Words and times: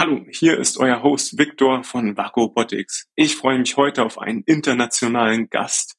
Hallo, 0.00 0.24
hier 0.30 0.56
ist 0.58 0.78
euer 0.78 1.02
Host 1.02 1.38
Victor 1.38 1.82
von 1.82 2.16
Vaku 2.16 2.42
Robotics. 2.42 3.08
Ich 3.16 3.34
freue 3.34 3.58
mich 3.58 3.76
heute 3.76 4.04
auf 4.04 4.18
einen 4.18 4.44
internationalen 4.44 5.50
Gast, 5.50 5.96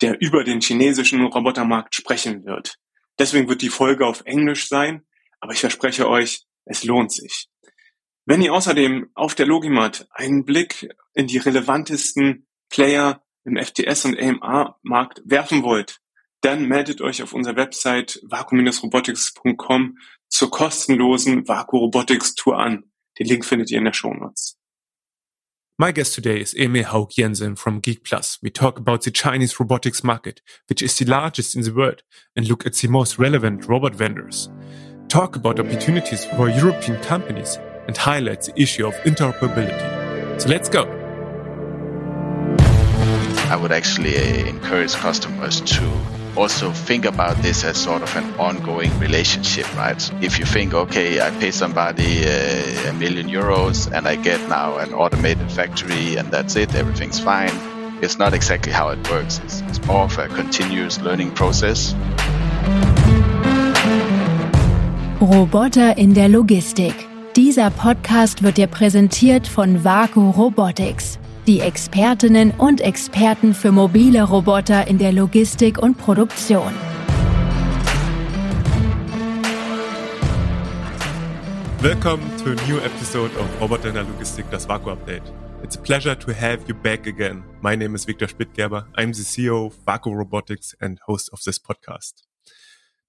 der 0.00 0.22
über 0.22 0.42
den 0.42 0.62
chinesischen 0.62 1.22
Robotermarkt 1.22 1.94
sprechen 1.94 2.46
wird. 2.46 2.78
Deswegen 3.18 3.50
wird 3.50 3.60
die 3.60 3.68
Folge 3.68 4.06
auf 4.06 4.22
Englisch 4.24 4.70
sein, 4.70 5.02
aber 5.38 5.52
ich 5.52 5.60
verspreche 5.60 6.08
euch, 6.08 6.46
es 6.64 6.82
lohnt 6.84 7.12
sich. 7.12 7.50
Wenn 8.24 8.40
ihr 8.40 8.54
außerdem 8.54 9.10
auf 9.12 9.34
der 9.34 9.44
Logimat 9.44 10.08
einen 10.12 10.46
Blick 10.46 10.88
in 11.12 11.26
die 11.26 11.36
relevantesten 11.36 12.46
Player 12.70 13.22
im 13.44 13.58
FTS 13.62 14.06
und 14.06 14.18
AMR-Markt 14.18 15.20
werfen 15.26 15.62
wollt, 15.62 15.98
dann 16.40 16.68
meldet 16.68 17.02
euch 17.02 17.22
auf 17.22 17.34
unserer 17.34 17.56
Website 17.56 18.18
vaku-robotics.com 18.22 19.98
zur 20.28 20.50
kostenlosen 20.50 21.46
Vaku 21.46 21.76
Robotics 21.76 22.34
Tour 22.34 22.58
an. 22.58 22.91
Den 23.22 23.28
Link 23.28 23.44
findet 23.44 23.70
ihr 23.70 23.78
in 23.78 23.84
der 23.84 23.92
Show 23.92 24.12
Notes. 24.12 24.58
My 25.78 25.92
guest 25.92 26.14
today 26.14 26.40
is 26.40 26.54
Emil 26.54 26.92
Hauch 26.92 27.12
Jensen 27.16 27.54
from 27.56 27.80
Geek 27.80 28.02
Plus. 28.02 28.38
We 28.42 28.50
talk 28.50 28.78
about 28.78 29.02
the 29.02 29.12
Chinese 29.12 29.60
robotics 29.60 30.02
market, 30.02 30.42
which 30.68 30.82
is 30.82 30.96
the 30.96 31.04
largest 31.04 31.54
in 31.54 31.62
the 31.62 31.72
world, 31.72 32.02
and 32.34 32.48
look 32.48 32.66
at 32.66 32.74
the 32.74 32.88
most 32.88 33.20
relevant 33.20 33.68
robot 33.68 33.94
vendors. 33.94 34.50
Talk 35.08 35.36
about 35.36 35.60
opportunities 35.60 36.24
for 36.24 36.48
European 36.48 37.00
companies 37.02 37.58
and 37.86 37.96
highlight 37.96 38.42
the 38.42 38.60
issue 38.60 38.86
of 38.88 38.94
interoperability. 39.04 40.40
So 40.40 40.48
let's 40.48 40.68
go. 40.68 40.82
I 43.48 43.56
would 43.56 43.70
actually 43.70 44.16
uh, 44.16 44.48
encourage 44.48 44.94
customers 44.94 45.60
to 45.60 46.21
also 46.36 46.72
think 46.72 47.04
about 47.04 47.36
this 47.42 47.64
as 47.64 47.76
sort 47.76 48.02
of 48.02 48.16
an 48.16 48.24
ongoing 48.38 48.96
relationship, 48.98 49.66
right? 49.76 50.00
If 50.22 50.38
you 50.38 50.44
think, 50.44 50.74
okay, 50.74 51.20
I 51.20 51.30
pay 51.30 51.50
somebody 51.50 52.24
uh, 52.24 52.90
a 52.90 52.92
million 52.94 53.28
euros 53.28 53.90
and 53.92 54.06
I 54.06 54.16
get 54.16 54.40
now 54.48 54.78
an 54.78 54.94
automated 54.94 55.50
factory 55.50 56.16
and 56.16 56.30
that's 56.30 56.56
it, 56.56 56.74
everything's 56.74 57.20
fine. 57.20 57.52
It's 58.02 58.18
not 58.18 58.34
exactly 58.34 58.72
how 58.72 58.88
it 58.88 59.10
works. 59.10 59.40
It's, 59.44 59.60
it's 59.62 59.84
more 59.86 60.04
of 60.04 60.18
a 60.18 60.28
continuous 60.28 61.00
learning 61.00 61.32
process. 61.32 61.94
Roboter 65.20 65.96
in 65.96 66.14
der 66.14 66.28
Logistik. 66.28 66.94
Dieser 67.36 67.70
Podcast 67.70 68.42
wird 68.42 68.56
dir 68.56 68.66
präsentiert 68.66 69.46
von 69.46 69.84
WAKU 69.84 70.30
Robotics. 70.30 71.18
Die 71.46 71.58
Expertinnen 71.58 72.52
und 72.52 72.80
Experten 72.80 73.52
für 73.52 73.72
mobile 73.72 74.22
Roboter 74.22 74.86
in 74.86 74.98
der 74.98 75.10
Logistik 75.10 75.76
und 75.76 75.98
Produktion. 75.98 76.72
Welcome 81.80 82.22
to 82.44 82.50
a 82.50 82.68
new 82.68 82.78
episode 82.78 83.36
of 83.36 83.60
Roboter 83.60 83.88
in 83.88 83.94
der 83.94 84.04
Logistik, 84.04 84.48
das 84.52 84.68
Vaku 84.68 84.90
Update. 84.90 85.24
It's 85.64 85.76
a 85.76 85.80
pleasure 85.80 86.16
to 86.16 86.32
have 86.32 86.60
you 86.68 86.74
back 86.76 87.08
again. 87.08 87.42
My 87.60 87.74
name 87.74 87.96
is 87.96 88.04
Victor 88.04 88.28
Spittgerber. 88.28 88.86
I'm 88.96 89.12
the 89.12 89.24
CEO 89.24 89.66
of 89.66 89.84
Vaku 89.84 90.14
Robotics 90.14 90.76
and 90.80 91.00
host 91.08 91.28
of 91.32 91.42
this 91.42 91.58
podcast. 91.58 92.22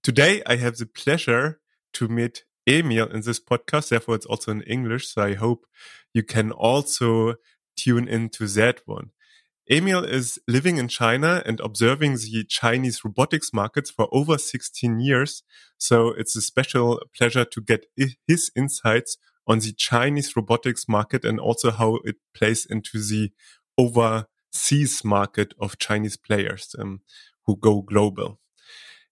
Today, 0.02 0.42
I 0.48 0.56
have 0.56 0.78
the 0.78 0.88
pleasure 0.88 1.60
to 1.94 2.08
meet 2.08 2.46
Emil 2.68 3.08
in 3.10 3.22
this 3.22 3.40
podcast. 3.40 3.90
Therefore, 3.90 4.16
it's 4.16 4.26
also 4.26 4.52
in 4.52 4.64
English. 4.64 5.08
So 5.10 5.22
I 5.22 5.36
hope 5.36 5.68
you 6.14 6.24
can 6.24 6.52
also 6.52 7.36
tune 7.76 8.08
into 8.08 8.48
that 8.48 8.82
one. 8.86 9.12
Emil 9.72 10.04
is 10.04 10.38
living 10.46 10.78
in 10.78 10.90
China 10.90 11.42
and 11.46 11.60
observing 11.62 12.16
the 12.16 12.44
Chinese 12.50 13.06
robotics 13.06 13.54
markets 13.54 13.90
for 13.90 14.10
over 14.12 14.38
16 14.38 15.00
years. 15.00 15.44
So 15.78 16.10
it's 16.10 16.36
a 16.36 16.42
special 16.42 17.02
pleasure 17.18 17.46
to 17.46 17.62
get 17.62 17.86
his 18.28 18.52
insights 18.58 19.18
on 19.48 19.60
the 19.60 19.74
Chinese 19.74 20.36
robotics 20.36 20.88
market 20.90 21.24
and 21.24 21.40
also 21.40 21.72
how 21.72 22.00
it 22.04 22.18
plays 22.36 22.66
into 22.66 23.00
the 23.00 23.32
overseas 23.78 25.04
market 25.06 25.54
of 25.60 25.78
Chinese 25.78 26.18
players 26.18 26.76
um, 26.78 27.02
who 27.46 27.56
go 27.56 27.82
global. 27.82 28.40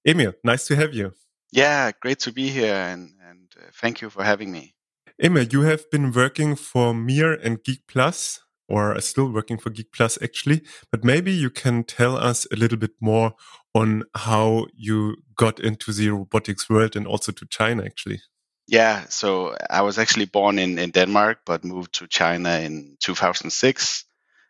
Emil, 0.05 0.33
nice 0.43 0.67
to 0.67 0.75
have 0.75 0.93
you. 0.93 1.13
Yeah, 1.51 1.91
great 2.01 2.19
to 2.19 2.31
be 2.33 2.49
here 2.49 2.73
and, 2.73 3.11
and 3.25 3.51
uh, 3.57 3.69
thank 3.73 4.01
you 4.01 4.09
for 4.09 4.23
having 4.23 4.51
me. 4.51 4.73
Emil, 5.21 5.43
you 5.43 5.61
have 5.61 5.89
been 5.91 6.11
working 6.11 6.55
for 6.55 6.93
Mir 6.93 7.33
and 7.33 7.63
Geek 7.63 7.81
Plus 7.87 8.41
or 8.71 8.95
are 8.95 9.01
still 9.01 9.29
working 9.29 9.57
for 9.57 9.69
Geek 9.69 9.91
Plus 9.91 10.17
actually. 10.21 10.61
But 10.91 11.03
maybe 11.03 11.31
you 11.31 11.49
can 11.49 11.83
tell 11.83 12.15
us 12.15 12.47
a 12.51 12.55
little 12.55 12.77
bit 12.77 12.91
more 13.01 13.33
on 13.75 14.03
how 14.15 14.67
you 14.75 15.17
got 15.35 15.59
into 15.59 15.91
the 15.91 16.09
robotics 16.09 16.69
world 16.69 16.95
and 16.95 17.05
also 17.05 17.31
to 17.33 17.45
China 17.49 17.83
actually. 17.83 18.21
Yeah, 18.67 19.05
so 19.09 19.55
I 19.69 19.81
was 19.81 19.97
actually 19.97 20.25
born 20.25 20.57
in, 20.57 20.79
in 20.79 20.91
Denmark, 20.91 21.39
but 21.45 21.65
moved 21.65 21.95
to 21.95 22.07
China 22.07 22.59
in 22.59 22.95
2006, 23.01 24.05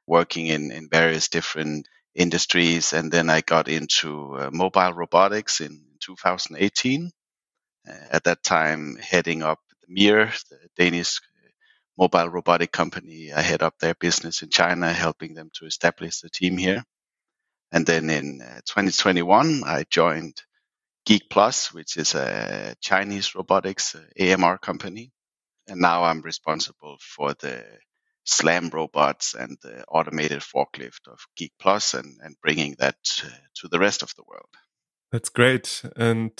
working 0.05 0.47
in, 0.47 0.71
in 0.71 0.89
various 0.89 1.27
different 1.27 1.87
industries. 2.13 2.93
And 2.93 3.11
then 3.11 3.29
I 3.31 3.41
got 3.41 3.67
into 3.67 4.35
uh, 4.37 4.49
mobile 4.51 4.93
robotics 4.93 5.59
in 5.59 5.81
2018. 6.01 7.11
Uh, 7.87 7.93
at 8.11 8.25
that 8.25 8.43
time, 8.43 8.97
heading 9.01 9.41
up 9.41 9.59
the 9.81 9.93
MIR, 9.93 10.31
the 10.51 10.57
Danish 10.77 11.19
mobile 11.97 12.29
robotic 12.29 12.71
company. 12.71 13.31
I 13.33 13.41
head 13.41 13.63
up 13.63 13.77
their 13.79 13.95
business 13.95 14.41
in 14.41 14.49
China, 14.49 14.91
helping 14.91 15.33
them 15.33 15.49
to 15.55 15.65
establish 15.65 16.19
the 16.19 16.29
team 16.29 16.57
here. 16.57 16.83
And 17.71 17.85
then 17.85 18.09
in 18.09 18.41
uh, 18.41 18.61
2021, 18.65 19.63
I 19.65 19.85
joined 19.89 20.41
Geek 21.05 21.29
Plus, 21.29 21.73
which 21.73 21.97
is 21.97 22.15
a 22.15 22.75
Chinese 22.81 23.33
robotics 23.35 23.95
uh, 23.95 24.01
AMR 24.19 24.57
company. 24.57 25.11
And 25.67 25.79
now 25.79 26.03
I'm 26.03 26.21
responsible 26.21 26.97
for 26.99 27.33
the 27.33 27.63
slam 28.25 28.69
robots 28.69 29.33
and 29.33 29.57
the 29.61 29.83
automated 29.85 30.41
forklift 30.41 31.07
of 31.07 31.19
Geek 31.37 31.53
Plus 31.59 31.93
and, 31.93 32.17
and 32.23 32.35
bringing 32.41 32.75
that 32.79 32.97
uh, 33.23 33.29
to 33.55 33.67
the 33.67 33.79
rest 33.79 34.03
of 34.03 34.13
the 34.15 34.23
world. 34.27 34.49
That's 35.11 35.29
great. 35.29 35.83
And 35.95 36.31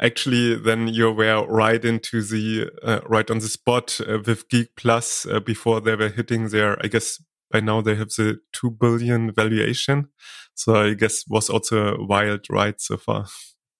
actually 0.00 0.56
then 0.56 0.88
you 0.88 1.12
were 1.12 1.46
right 1.46 1.84
into 1.84 2.22
the 2.22 2.70
uh, 2.82 3.00
right 3.06 3.30
on 3.30 3.38
the 3.38 3.48
spot 3.48 4.00
uh, 4.00 4.18
with 4.26 4.48
Geek 4.48 4.74
Plus 4.76 5.26
uh, 5.26 5.40
before 5.40 5.80
they 5.80 5.94
were 5.94 6.08
hitting 6.08 6.48
their 6.48 6.82
I 6.82 6.88
guess 6.88 7.22
by 7.50 7.60
now 7.60 7.80
they 7.80 7.96
have 7.96 8.10
the 8.10 8.40
2 8.52 8.70
billion 8.70 9.32
valuation. 9.32 10.08
So 10.54 10.76
I 10.76 10.94
guess 10.94 11.24
was 11.28 11.50
also 11.50 11.94
a 11.94 12.04
wild 12.04 12.46
ride 12.48 12.80
so 12.80 12.96
far. 12.96 13.26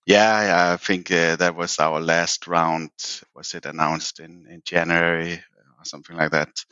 Yeah, 0.07 0.73
I 0.73 0.77
think 0.77 1.11
uh, 1.11 1.37
that 1.37 1.55
was 1.55 1.79
our 1.79 2.01
last 2.01 2.47
round 2.47 2.91
was 3.35 3.55
it 3.55 3.67
announced 3.67 4.21
in 4.21 4.47
in 4.51 4.63
January 4.65 5.35
or 5.35 5.85
something 5.85 6.17
like 6.17 6.33
that. 6.33 6.65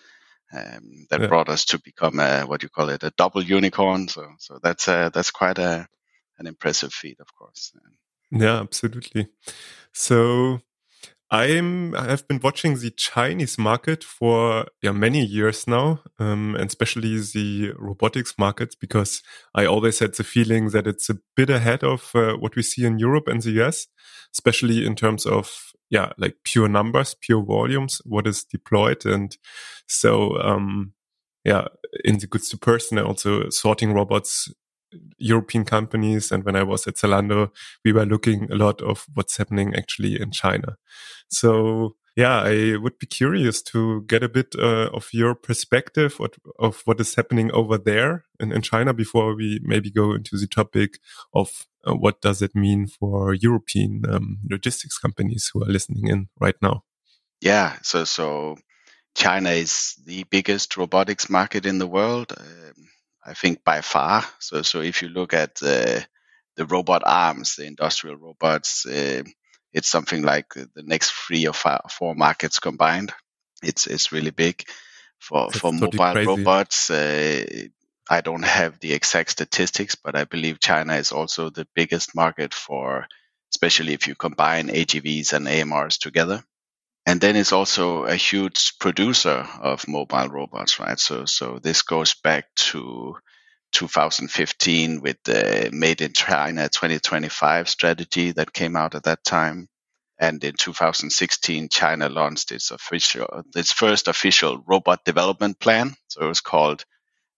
Um, 0.50 1.06
that 1.10 1.20
yeah. 1.20 1.26
brought 1.26 1.50
us 1.50 1.66
to 1.66 1.78
become 1.78 2.20
a 2.20 2.42
what 2.42 2.62
you 2.62 2.70
call 2.70 2.88
it 2.88 3.02
a 3.02 3.12
double 3.16 3.42
unicorn. 3.42 4.08
So 4.08 4.26
so 4.38 4.58
that's 4.62 4.88
uh, 4.88 5.10
that's 5.10 5.30
quite 5.30 5.58
a 5.58 5.86
an 6.38 6.46
impressive 6.46 6.92
feat 6.92 7.18
of 7.20 7.34
course 7.34 7.72
yeah, 8.30 8.60
absolutely. 8.60 9.28
So 9.92 10.60
I'm 11.30 11.94
I've 11.96 12.28
been 12.28 12.40
watching 12.42 12.76
the 12.76 12.90
Chinese 12.92 13.58
market 13.58 14.04
for 14.04 14.66
yeah 14.82 14.92
many 14.92 15.24
years 15.24 15.66
now, 15.68 16.00
um, 16.18 16.56
and 16.56 16.66
especially 16.68 17.18
the 17.18 17.72
robotics 17.78 18.34
markets 18.38 18.74
because 18.76 19.22
I 19.54 19.66
always 19.66 20.00
had 20.00 20.14
the 20.14 20.24
feeling 20.24 20.70
that 20.70 20.86
it's 20.86 21.10
a 21.10 21.18
bit 21.36 21.50
ahead 21.50 21.84
of 21.84 22.12
uh, 22.14 22.34
what 22.34 22.56
we 22.56 22.62
see 22.62 22.84
in 22.86 22.98
Europe 22.98 23.28
and 23.28 23.42
the 23.42 23.52
US, 23.64 23.88
especially 24.34 24.86
in 24.86 24.96
terms 24.96 25.26
of 25.26 25.72
yeah 25.90 26.12
like 26.18 26.36
pure 26.44 26.68
numbers, 26.68 27.16
pure 27.20 27.44
volumes, 27.44 28.00
what 28.04 28.26
is 28.26 28.44
deployed, 28.44 29.06
and 29.06 29.36
so 29.88 30.40
um, 30.42 30.92
yeah 31.44 31.68
in 32.04 32.18
the 32.18 32.26
goods 32.26 32.48
to 32.50 32.58
person 32.58 32.98
also 32.98 33.48
sorting 33.50 33.92
robots 33.94 34.52
European 35.18 35.64
companies. 35.64 36.32
And 36.32 36.44
when 36.44 36.56
I 36.56 36.62
was 36.62 36.86
at 36.86 36.96
Zalando, 36.96 37.50
we 37.84 37.92
were 37.92 38.06
looking 38.06 38.50
a 38.50 38.56
lot 38.56 38.80
of 38.82 39.06
what's 39.14 39.36
happening 39.36 39.74
actually 39.74 40.20
in 40.20 40.30
China. 40.30 40.76
So 41.28 41.96
yeah, 42.18 42.42
I 42.42 42.76
would 42.76 42.98
be 42.98 43.06
curious 43.06 43.62
to 43.62 44.02
get 44.08 44.24
a 44.24 44.28
bit 44.28 44.56
uh, 44.58 44.90
of 44.92 45.08
your 45.12 45.36
perspective 45.36 46.16
of, 46.18 46.30
of 46.58 46.82
what 46.84 46.98
is 47.00 47.14
happening 47.14 47.52
over 47.52 47.78
there 47.78 48.24
in, 48.40 48.50
in 48.50 48.60
China 48.60 48.92
before 48.92 49.36
we 49.36 49.60
maybe 49.62 49.88
go 49.88 50.14
into 50.14 50.36
the 50.36 50.48
topic 50.48 50.98
of 51.32 51.66
uh, 51.86 51.94
what 51.94 52.20
does 52.20 52.42
it 52.42 52.56
mean 52.56 52.88
for 52.88 53.34
European 53.34 54.02
um, 54.08 54.38
logistics 54.50 54.98
companies 54.98 55.50
who 55.52 55.62
are 55.62 55.70
listening 55.70 56.08
in 56.08 56.28
right 56.40 56.56
now. 56.60 56.82
Yeah, 57.40 57.76
so 57.82 58.02
so 58.02 58.56
China 59.14 59.50
is 59.50 59.94
the 60.04 60.24
biggest 60.24 60.76
robotics 60.76 61.30
market 61.30 61.66
in 61.66 61.78
the 61.78 61.86
world. 61.86 62.32
Um, 62.36 62.88
I 63.28 63.34
think 63.34 63.62
by 63.64 63.82
far. 63.82 64.24
So, 64.40 64.62
so 64.62 64.80
if 64.80 65.02
you 65.02 65.08
look 65.08 65.34
at 65.34 65.56
the 65.56 66.06
the 66.56 66.66
robot 66.66 67.02
arms, 67.04 67.56
the 67.56 67.66
industrial 67.66 68.16
robots, 68.16 68.86
uh, 68.86 69.22
it's 69.72 69.88
something 69.88 70.22
like 70.22 70.54
the 70.54 70.82
next 70.82 71.12
three 71.12 71.46
or 71.46 71.52
five, 71.52 71.82
four 71.90 72.14
markets 72.14 72.58
combined. 72.58 73.12
It's 73.62 73.86
it's 73.86 74.12
really 74.12 74.30
big 74.30 74.64
for 75.18 75.52
That's 75.52 75.60
for 75.60 75.72
totally 75.72 76.00
mobile 76.00 76.12
crazy. 76.12 76.36
robots. 76.38 76.90
Uh, 76.90 77.44
I 78.10 78.22
don't 78.22 78.44
have 78.44 78.80
the 78.80 78.94
exact 78.94 79.30
statistics, 79.30 79.94
but 79.94 80.16
I 80.16 80.24
believe 80.24 80.60
China 80.60 80.94
is 80.94 81.12
also 81.12 81.50
the 81.50 81.68
biggest 81.74 82.14
market 82.16 82.54
for, 82.54 83.06
especially 83.52 83.92
if 83.92 84.06
you 84.06 84.14
combine 84.14 84.68
AGVs 84.68 85.34
and 85.34 85.46
AMRs 85.46 85.98
together. 85.98 86.42
And 87.08 87.22
then 87.22 87.36
it's 87.36 87.52
also 87.52 88.04
a 88.04 88.16
huge 88.16 88.78
producer 88.78 89.48
of 89.62 89.88
mobile 89.88 90.28
robots, 90.28 90.78
right? 90.78 91.00
So, 91.00 91.24
so 91.24 91.58
this 91.58 91.80
goes 91.80 92.12
back 92.12 92.54
to 92.56 93.16
2015 93.72 95.00
with 95.00 95.16
the 95.24 95.70
Made 95.72 96.02
in 96.02 96.12
China 96.12 96.68
2025 96.68 97.66
strategy 97.70 98.32
that 98.32 98.52
came 98.52 98.76
out 98.76 98.94
at 98.94 99.04
that 99.04 99.24
time. 99.24 99.68
And 100.18 100.44
in 100.44 100.52
2016, 100.52 101.70
China 101.70 102.10
launched 102.10 102.52
its 102.52 102.72
official, 102.72 103.42
its 103.56 103.72
first 103.72 104.08
official 104.08 104.62
robot 104.66 105.02
development 105.06 105.58
plan. 105.60 105.94
So 106.08 106.20
it 106.20 106.28
was 106.28 106.42
called 106.42 106.84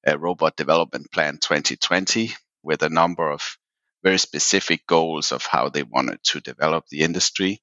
a 0.04 0.18
Robot 0.18 0.56
Development 0.56 1.08
Plan 1.12 1.34
2020 1.34 2.32
with 2.64 2.82
a 2.82 2.90
number 2.90 3.30
of 3.30 3.56
very 4.02 4.18
specific 4.18 4.84
goals 4.88 5.30
of 5.30 5.46
how 5.46 5.68
they 5.68 5.84
wanted 5.84 6.18
to 6.24 6.40
develop 6.40 6.86
the 6.90 7.02
industry. 7.02 7.62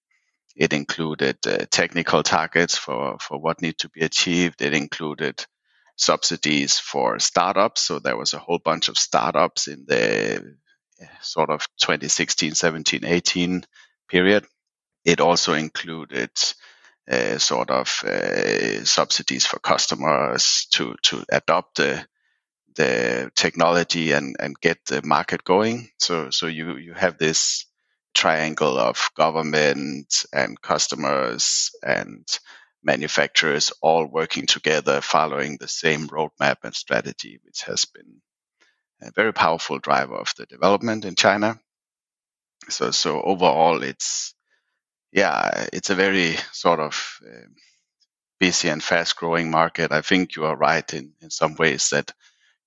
It 0.57 0.74
included 0.74 1.38
uh, 1.45 1.65
technical 1.69 2.24
targets 2.24 2.77
for, 2.77 3.18
for 3.19 3.39
what 3.39 3.62
need 3.62 3.77
to 3.80 3.89
be 3.89 4.01
achieved. 4.01 4.62
It 4.62 4.74
included 4.74 5.45
subsidies 5.95 6.80
for 6.80 7.19
startups. 7.19 7.81
So 7.81 8.00
there 8.00 8.18
was 8.18 8.33
a 8.33 8.39
whole 8.39 8.59
bunch 8.59 8.89
of 8.89 8.98
startups 8.98 9.68
in 9.68 9.86
the 9.88 10.57
sort 11.21 11.51
of 11.51 11.68
2016, 11.80 12.56
17, 12.56 13.06
18 13.06 13.65
period. 14.09 14.45
It 15.06 15.21
also 15.21 15.54
included 15.54 16.31
uh, 17.09 17.38
sort 17.38 17.69
of 17.69 18.04
uh, 18.04 18.83
subsidies 18.83 19.45
for 19.45 19.59
customers 19.59 20.68
to 20.71 20.95
to 21.04 21.24
adopt 21.31 21.77
the 21.77 22.06
the 22.75 23.31
technology 23.36 24.12
and 24.12 24.36
and 24.39 24.59
get 24.59 24.80
the 24.88 25.01
market 25.04 25.44
going. 25.44 25.89
So 26.00 26.31
so 26.31 26.48
you 26.48 26.77
you 26.77 26.94
have 26.94 27.18
this 27.18 27.67
triangle 28.18 28.80
of 28.80 29.12
government 29.18 30.25
and 30.34 30.62
customers 30.62 31.72
and 31.84 32.28
manufacturers 32.84 33.74
all 33.81 34.08
working 34.08 34.48
together 34.48 35.02
following 35.02 35.58
the 35.60 35.69
same 35.69 36.10
roadmap 36.10 36.58
and 36.66 36.75
strategy, 36.75 37.40
which 37.46 37.64
has 37.64 37.86
been 37.86 38.22
a 39.02 39.12
very 39.12 39.34
powerful 39.34 39.80
driver 39.80 40.16
of 40.16 40.34
the 40.38 40.46
development 40.48 41.06
in 41.06 41.16
China. 41.16 41.60
So, 42.69 42.92
so 42.92 43.22
overall, 43.22 43.84
it's 43.84 44.36
yeah, 45.14 45.68
it's 45.74 45.92
a 45.92 45.96
very 45.96 46.36
sort 46.54 46.80
of 46.81 47.19
uh, 47.28 47.48
busy 48.40 48.69
and 48.69 48.84
fast 48.84 49.18
growing 49.18 49.52
market. 49.52 49.92
I 49.92 50.02
think 50.02 50.36
you 50.36 50.46
are 50.46 50.58
right 50.58 50.92
in, 50.94 51.14
in 51.22 51.30
some 51.31 51.56
ways 51.56 51.90
that 51.92 52.14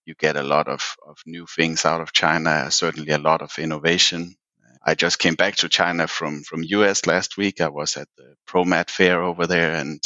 you 0.06 0.14
get 0.14 0.36
a 0.36 0.42
lot 0.44 0.68
of, 0.68 0.96
of 1.06 1.18
new 1.26 1.46
things 1.46 1.86
out 1.86 2.02
of 2.02 2.12
China, 2.12 2.70
certainly 2.70 3.12
a 3.12 3.18
lot 3.18 3.42
of 3.42 3.58
innovation. 3.58 4.36
I 4.82 4.94
just 4.94 5.18
came 5.18 5.34
back 5.34 5.56
to 5.56 5.68
China 5.68 6.08
from 6.08 6.42
from 6.42 6.64
US 6.64 7.06
last 7.06 7.36
week. 7.36 7.60
I 7.60 7.68
was 7.68 7.96
at 7.96 8.08
the 8.16 8.34
ProMat 8.48 8.90
fair 8.90 9.22
over 9.22 9.46
there, 9.46 9.74
and 9.74 10.00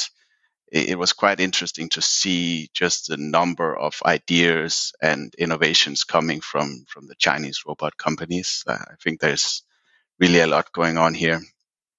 it, 0.73 0.91
it 0.91 0.99
was 0.99 1.13
quite 1.13 1.41
interesting 1.41 1.89
to 1.91 2.03
see 2.03 2.71
just 2.75 3.09
the 3.09 3.17
number 3.17 3.77
of 3.77 4.03
ideas 4.05 4.93
and 5.03 5.35
innovations 5.39 6.05
coming 6.05 6.41
from 6.41 6.85
from 6.89 7.07
the 7.09 7.17
Chinese 7.17 7.63
robot 7.67 7.97
companies. 7.99 8.65
Uh, 8.67 8.75
I 8.75 8.95
think 9.03 9.21
there's 9.21 9.63
really 10.21 10.41
a 10.41 10.47
lot 10.49 10.73
going 10.73 10.99
on 10.99 11.15
here. 11.15 11.41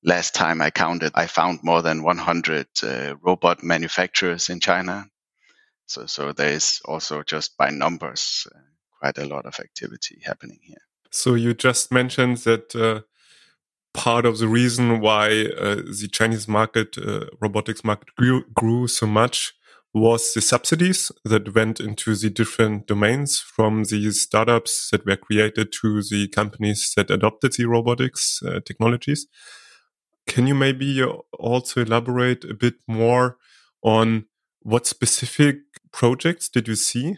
Last 0.03 0.35
time 0.35 0.61
I 0.61 0.71
counted, 0.71 1.13
I 1.15 1.27
found 1.27 1.61
more 1.63 1.81
than 1.81 2.03
100 2.03 2.67
uh, 2.83 3.15
robot 3.21 3.63
manufacturers 3.63 4.49
in 4.49 4.59
China. 4.59 5.05
So, 5.87 6.05
so 6.07 6.31
there 6.33 6.51
is 6.53 6.81
also 6.85 7.23
just 7.23 7.57
by 7.57 7.71
numbers 7.71 8.47
uh, 8.53 8.59
quite 8.99 9.17
a 9.17 9.27
lot 9.27 9.45
of 9.45 9.59
activity 9.59 10.21
happening 10.23 10.59
here. 10.63 10.77
So 11.15 11.33
you 11.35 11.53
just 11.53 11.93
mentioned 11.93 12.37
that 12.39 12.75
uh, 12.75 13.01
part 13.93 14.25
of 14.25 14.37
the 14.37 14.49
reason 14.49 14.99
why 14.99 15.45
uh, 15.45 15.75
the 15.75 16.09
Chinese 16.11 16.45
market, 16.45 16.97
uh, 16.97 17.27
robotics 17.39 17.85
market 17.85 18.09
grew, 18.17 18.43
grew 18.53 18.87
so 18.89 19.07
much 19.07 19.53
was 19.93 20.33
the 20.33 20.41
subsidies 20.41 21.13
that 21.23 21.55
went 21.55 21.79
into 21.79 22.15
the 22.15 22.29
different 22.29 22.87
domains 22.87 23.39
from 23.39 23.85
the 23.85 24.11
startups 24.11 24.89
that 24.91 25.05
were 25.05 25.15
created 25.15 25.71
to 25.71 26.01
the 26.01 26.27
companies 26.27 26.91
that 26.97 27.09
adopted 27.09 27.53
the 27.53 27.63
robotics 27.63 28.41
uh, 28.45 28.59
technologies. 28.65 29.25
Can 30.27 30.47
you 30.47 30.55
maybe 30.55 31.01
also 31.39 31.81
elaborate 31.81 32.43
a 32.43 32.53
bit 32.53 32.75
more 32.89 33.37
on 33.81 34.25
what 34.63 34.85
specific 34.85 35.59
projects 35.93 36.49
did 36.49 36.67
you 36.67 36.75
see? 36.75 37.15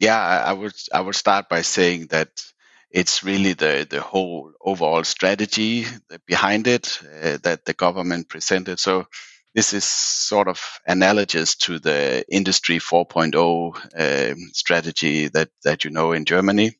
Yeah, 0.00 0.18
I 0.18 0.52
would 0.52 0.74
I 0.92 1.00
would 1.00 1.14
start 1.14 1.48
by 1.48 1.60
saying 1.62 2.08
that 2.08 2.42
it's 2.90 3.22
really 3.22 3.52
the, 3.52 3.86
the 3.88 4.00
whole 4.00 4.52
overall 4.60 5.04
strategy 5.04 5.86
behind 6.26 6.66
it 6.66 7.00
uh, 7.22 7.38
that 7.42 7.64
the 7.64 7.74
government 7.74 8.28
presented. 8.28 8.80
So 8.80 9.06
this 9.54 9.72
is 9.72 9.84
sort 9.84 10.48
of 10.48 10.60
analogous 10.86 11.56
to 11.56 11.78
the 11.78 12.24
industry 12.28 12.78
4.0 12.78 13.76
uh, 13.96 14.34
strategy 14.52 15.28
that, 15.28 15.50
that 15.64 15.84
you 15.84 15.90
know 15.90 16.12
in 16.12 16.24
Germany. 16.24 16.72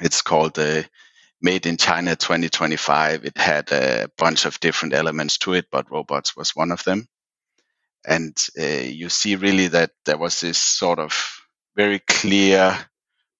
It's 0.00 0.22
called 0.22 0.54
the 0.54 0.86
Made 1.40 1.66
in 1.66 1.76
China 1.76 2.16
2025. 2.16 3.24
It 3.24 3.36
had 3.36 3.70
a 3.72 4.08
bunch 4.16 4.44
of 4.44 4.60
different 4.60 4.94
elements 4.94 5.38
to 5.38 5.54
it, 5.54 5.66
but 5.70 5.90
robots 5.90 6.36
was 6.36 6.50
one 6.54 6.72
of 6.72 6.82
them. 6.84 7.06
And 8.06 8.36
uh, 8.58 8.64
you 8.64 9.08
see 9.08 9.36
really 9.36 9.68
that 9.68 9.90
there 10.04 10.18
was 10.18 10.40
this 10.40 10.58
sort 10.58 10.98
of 10.98 11.12
very 11.76 12.00
clear 12.00 12.76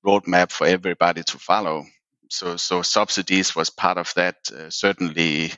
roadmap 0.08 0.50
for 0.52 0.66
everybody 0.66 1.22
to 1.22 1.38
follow. 1.38 1.84
So, 2.30 2.56
so 2.56 2.82
subsidies 2.82 3.56
was 3.56 3.70
part 3.70 3.98
of 3.98 4.12
that. 4.14 4.36
Uh, 4.52 4.70
certainly, 4.70 5.52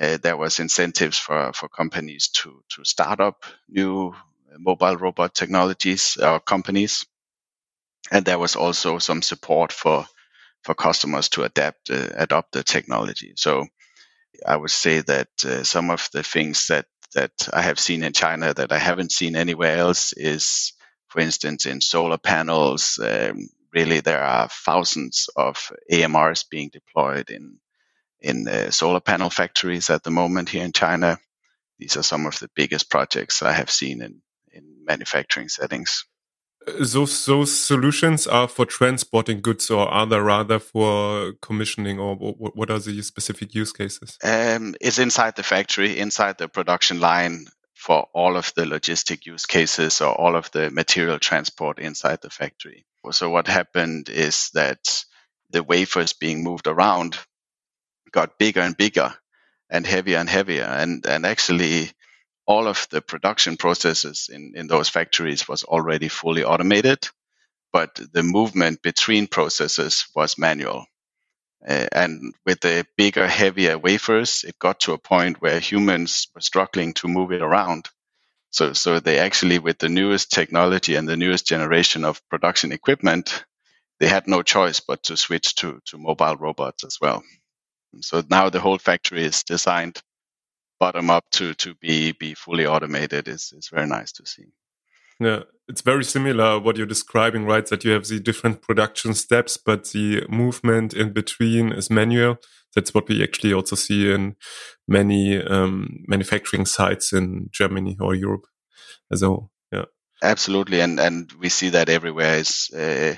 uh, 0.00 0.18
there 0.22 0.36
was 0.36 0.58
incentives 0.60 1.18
for, 1.18 1.52
for 1.54 1.68
companies 1.68 2.28
to, 2.28 2.62
to 2.70 2.84
start 2.84 3.20
up 3.20 3.44
new 3.68 4.14
mobile 4.58 4.96
robot 4.96 5.34
technologies 5.34 6.16
or 6.22 6.40
companies. 6.40 7.06
And 8.12 8.24
there 8.24 8.38
was 8.38 8.56
also 8.56 8.98
some 8.98 9.22
support 9.22 9.72
for, 9.72 10.06
for 10.62 10.74
customers 10.74 11.28
to 11.30 11.44
adapt, 11.44 11.90
uh, 11.90 12.08
adopt 12.16 12.52
the 12.52 12.62
technology. 12.62 13.32
So 13.36 13.66
I 14.46 14.56
would 14.56 14.70
say 14.70 15.00
that 15.02 15.28
uh, 15.44 15.64
some 15.64 15.90
of 15.90 16.08
the 16.12 16.22
things 16.22 16.66
that, 16.68 16.86
that 17.14 17.32
I 17.52 17.62
have 17.62 17.78
seen 17.78 18.02
in 18.04 18.12
China 18.12 18.54
that 18.54 18.72
I 18.72 18.78
haven't 18.78 19.12
seen 19.12 19.36
anywhere 19.36 19.78
else 19.78 20.12
is, 20.12 20.72
for 21.08 21.20
instance, 21.20 21.66
in 21.66 21.80
solar 21.80 22.18
panels, 22.18 22.98
um, 23.02 23.48
really 23.76 24.00
there 24.00 24.22
are 24.22 24.48
thousands 24.48 25.28
of 25.36 25.70
AMRs 25.92 26.48
being 26.50 26.70
deployed 26.72 27.30
in 27.30 27.58
in 28.20 28.48
uh, 28.48 28.70
solar 28.70 29.00
panel 29.00 29.30
factories 29.30 29.90
at 29.90 30.02
the 30.02 30.10
moment 30.10 30.48
here 30.48 30.64
in 30.64 30.72
China. 30.72 31.18
These 31.78 31.98
are 31.98 32.02
some 32.02 32.26
of 32.26 32.38
the 32.38 32.48
biggest 32.56 32.90
projects 32.90 33.42
I 33.42 33.52
have 33.52 33.70
seen 33.70 34.02
in 34.02 34.22
in 34.52 34.64
manufacturing 34.84 35.48
settings. 35.48 36.06
Those 36.66 37.26
those 37.26 37.52
solutions 37.54 38.26
are 38.26 38.48
for 38.48 38.66
transporting 38.66 39.40
goods, 39.42 39.70
or 39.70 39.86
are 39.88 40.06
they 40.06 40.18
rather 40.18 40.58
for 40.58 41.34
commissioning, 41.42 42.00
or 42.00 42.16
what 42.16 42.70
are 42.70 42.80
the 42.80 43.02
specific 43.02 43.54
use 43.54 43.72
cases? 43.72 44.18
Um, 44.24 44.74
it's 44.80 44.98
inside 44.98 45.36
the 45.36 45.42
factory, 45.42 45.98
inside 45.98 46.38
the 46.38 46.48
production 46.48 46.98
line, 46.98 47.46
for 47.86 48.08
all 48.12 48.36
of 48.36 48.52
the 48.56 48.64
logistic 48.64 49.26
use 49.26 49.46
cases 49.46 50.00
or 50.00 50.12
all 50.20 50.34
of 50.34 50.50
the 50.50 50.70
material 50.70 51.18
transport 51.20 51.78
inside 51.78 52.20
the 52.22 52.30
factory. 52.30 52.84
So 53.12 53.30
what 53.30 53.48
happened 53.48 54.08
is 54.08 54.50
that 54.54 55.04
the 55.50 55.62
wafers 55.62 56.12
being 56.14 56.44
moved 56.44 56.66
around 56.66 57.18
got 58.12 58.38
bigger 58.38 58.60
and 58.60 58.76
bigger 58.76 59.14
and 59.70 59.86
heavier 59.86 60.18
and 60.18 60.28
heavier. 60.28 60.64
And, 60.64 61.06
and 61.06 61.26
actually 61.26 61.90
all 62.46 62.68
of 62.68 62.86
the 62.90 63.02
production 63.02 63.56
processes 63.58 64.30
in, 64.32 64.54
in 64.56 64.68
those 64.68 64.90
factories 64.90 65.48
was 65.48 65.64
already 65.64 66.08
fully 66.08 66.44
automated, 66.44 67.08
but 67.72 68.00
the 68.12 68.22
movement 68.22 68.82
between 68.82 69.26
processes 69.28 70.06
was 70.16 70.38
manual. 70.38 70.86
Uh, 71.66 71.86
and 71.92 72.34
with 72.46 72.60
the 72.60 72.86
bigger, 72.96 73.26
heavier 73.28 73.78
wafers, 73.78 74.44
it 74.46 74.58
got 74.58 74.80
to 74.80 74.94
a 74.94 74.98
point 74.98 75.42
where 75.42 75.60
humans 75.60 76.28
were 76.34 76.40
struggling 76.40 76.94
to 76.94 77.08
move 77.08 77.32
it 77.32 77.42
around. 77.42 77.88
So, 78.56 78.72
so 78.74 79.00
they 79.00 79.18
actually, 79.20 79.58
with 79.60 79.78
the 79.78 79.90
newest 79.90 80.32
technology 80.32 80.96
and 80.96 81.08
the 81.08 81.16
newest 81.18 81.46
generation 81.46 82.04
of 82.06 82.22
production 82.30 82.72
equipment, 82.72 83.44
they 84.00 84.08
had 84.08 84.28
no 84.28 84.42
choice 84.42 84.80
but 84.80 85.02
to 85.04 85.16
switch 85.16 85.56
to, 85.56 85.80
to 85.86 85.98
mobile 85.98 86.36
robots 86.36 86.84
as 86.84 86.98
well. 87.00 87.22
So 88.02 88.22
now 88.30 88.50
the 88.50 88.60
whole 88.60 88.78
factory 88.78 89.24
is 89.24 89.44
designed 89.44 90.02
bottom 90.80 91.10
up 91.10 91.24
to, 91.32 91.54
to 91.54 91.74
be, 91.76 92.12
be 92.12 92.34
fully 92.34 92.66
automated. 92.66 93.28
Is 93.28 93.52
is 93.56 93.68
very 93.72 93.88
nice 93.88 94.12
to 94.14 94.26
see. 94.26 94.46
Yeah, 95.18 95.40
it's 95.68 95.80
very 95.80 96.04
similar 96.04 96.60
what 96.60 96.76
you're 96.76 96.86
describing, 96.86 97.44
right? 97.44 97.66
That 97.66 97.84
you 97.84 97.92
have 97.92 98.06
the 98.06 98.20
different 98.20 98.62
production 98.62 99.14
steps, 99.14 99.56
but 99.56 99.90
the 99.90 100.26
movement 100.28 100.94
in 100.94 101.12
between 101.12 101.72
is 101.72 101.90
manual. 101.90 102.36
That's 102.74 102.92
what 102.92 103.08
we 103.08 103.22
actually 103.22 103.54
also 103.54 103.74
see 103.74 104.12
in 104.12 104.36
many 104.86 105.42
um, 105.42 106.04
manufacturing 106.06 106.66
sites 106.66 107.12
in 107.12 107.48
Germany 107.50 107.96
or 107.98 108.14
Europe 108.14 108.46
as 109.10 109.22
a 109.22 109.26
whole. 109.28 109.50
Yeah, 109.72 109.86
absolutely, 110.22 110.80
and 110.80 111.00
and 111.00 111.32
we 111.32 111.48
see 111.48 111.70
that 111.70 111.88
everywhere. 111.88 112.36
Is 112.36 112.70
uh, 112.76 113.14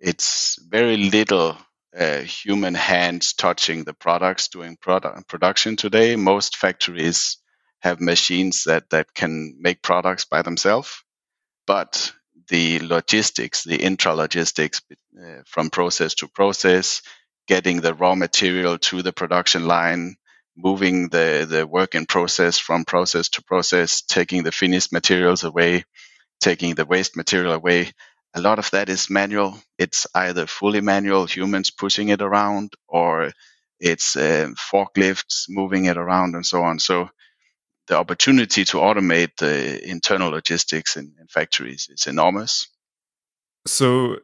it's 0.00 0.58
very 0.68 0.96
little 0.96 1.58
uh, 1.96 2.20
human 2.20 2.74
hands 2.74 3.34
touching 3.34 3.84
the 3.84 3.94
products 3.94 4.48
doing 4.48 4.76
product 4.80 5.28
production 5.28 5.76
today. 5.76 6.16
Most 6.16 6.56
factories 6.56 7.38
have 7.80 8.00
machines 8.00 8.64
that, 8.64 8.88
that 8.90 9.12
can 9.14 9.56
make 9.60 9.82
products 9.82 10.24
by 10.24 10.40
themselves. 10.40 11.03
But 11.66 12.12
the 12.48 12.80
logistics, 12.80 13.64
the 13.64 13.76
intra 13.76 14.14
logistics 14.14 14.82
uh, 15.20 15.42
from 15.46 15.70
process 15.70 16.14
to 16.16 16.28
process, 16.28 17.02
getting 17.48 17.80
the 17.80 17.94
raw 17.94 18.14
material 18.16 18.78
to 18.78 19.02
the 19.02 19.12
production 19.12 19.66
line, 19.66 20.16
moving 20.56 21.08
the, 21.10 21.46
the 21.48 21.66
work 21.66 21.94
in 21.94 22.06
process 22.06 22.58
from 22.58 22.84
process 22.84 23.30
to 23.30 23.42
process, 23.44 24.02
taking 24.02 24.44
the 24.44 24.52
finished 24.52 24.92
materials 24.92 25.44
away, 25.44 25.84
taking 26.40 26.74
the 26.74 26.86
waste 26.86 27.16
material 27.16 27.52
away. 27.54 27.92
A 28.34 28.40
lot 28.40 28.58
of 28.58 28.70
that 28.72 28.88
is 28.88 29.10
manual. 29.10 29.58
It's 29.78 30.06
either 30.14 30.46
fully 30.46 30.80
manual, 30.82 31.26
humans 31.26 31.70
pushing 31.70 32.10
it 32.10 32.22
around, 32.22 32.74
or 32.88 33.32
it's 33.80 34.16
uh, 34.16 34.50
forklifts 34.72 35.46
moving 35.48 35.86
it 35.86 35.96
around 35.96 36.34
and 36.34 36.46
so 36.46 36.62
on. 36.62 36.78
So 36.78 37.10
the 37.86 37.96
opportunity 37.96 38.64
to 38.64 38.78
automate 38.78 39.36
the 39.38 39.88
internal 39.88 40.30
logistics 40.30 40.96
in, 40.96 41.14
in 41.20 41.26
factories 41.28 41.88
is 41.90 42.06
enormous. 42.06 42.68
So, 43.66 44.16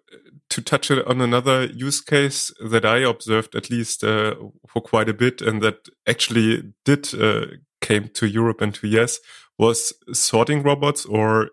to 0.51 0.61
touch 0.61 0.91
on 0.91 1.21
another 1.21 1.65
use 1.65 2.01
case 2.01 2.53
that 2.69 2.85
I 2.85 2.99
observed, 2.99 3.55
at 3.55 3.71
least 3.71 4.05
uh, 4.05 4.35
for 4.69 4.83
quite 4.83 5.09
a 5.09 5.15
bit, 5.15 5.41
and 5.41 5.63
that 5.63 5.89
actually 6.07 6.75
did 6.85 7.15
uh, 7.15 7.47
came 7.81 8.11
to 8.15 8.27
Europe 8.27 8.61
and 8.61 8.75
to 8.75 8.87
US, 8.99 9.19
was 9.59 9.93
sorting 10.13 10.63
robots 10.63 11.07
or 11.07 11.51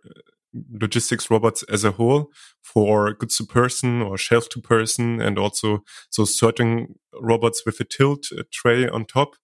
logistics 0.71 1.29
robots 1.29 1.63
as 1.63 1.83
a 1.83 1.91
whole 1.91 2.31
for 2.61 3.13
goods 3.13 3.37
to 3.37 3.45
person 3.45 4.01
or 4.01 4.17
shelf 4.17 4.49
to 4.49 4.61
person, 4.61 5.21
and 5.21 5.39
also 5.39 5.83
so 6.09 6.25
sorting 6.25 6.95
robots 7.21 7.63
with 7.65 7.79
a 7.79 7.85
tilt 7.85 8.27
tray 8.51 8.87
on 8.87 9.05
top. 9.05 9.35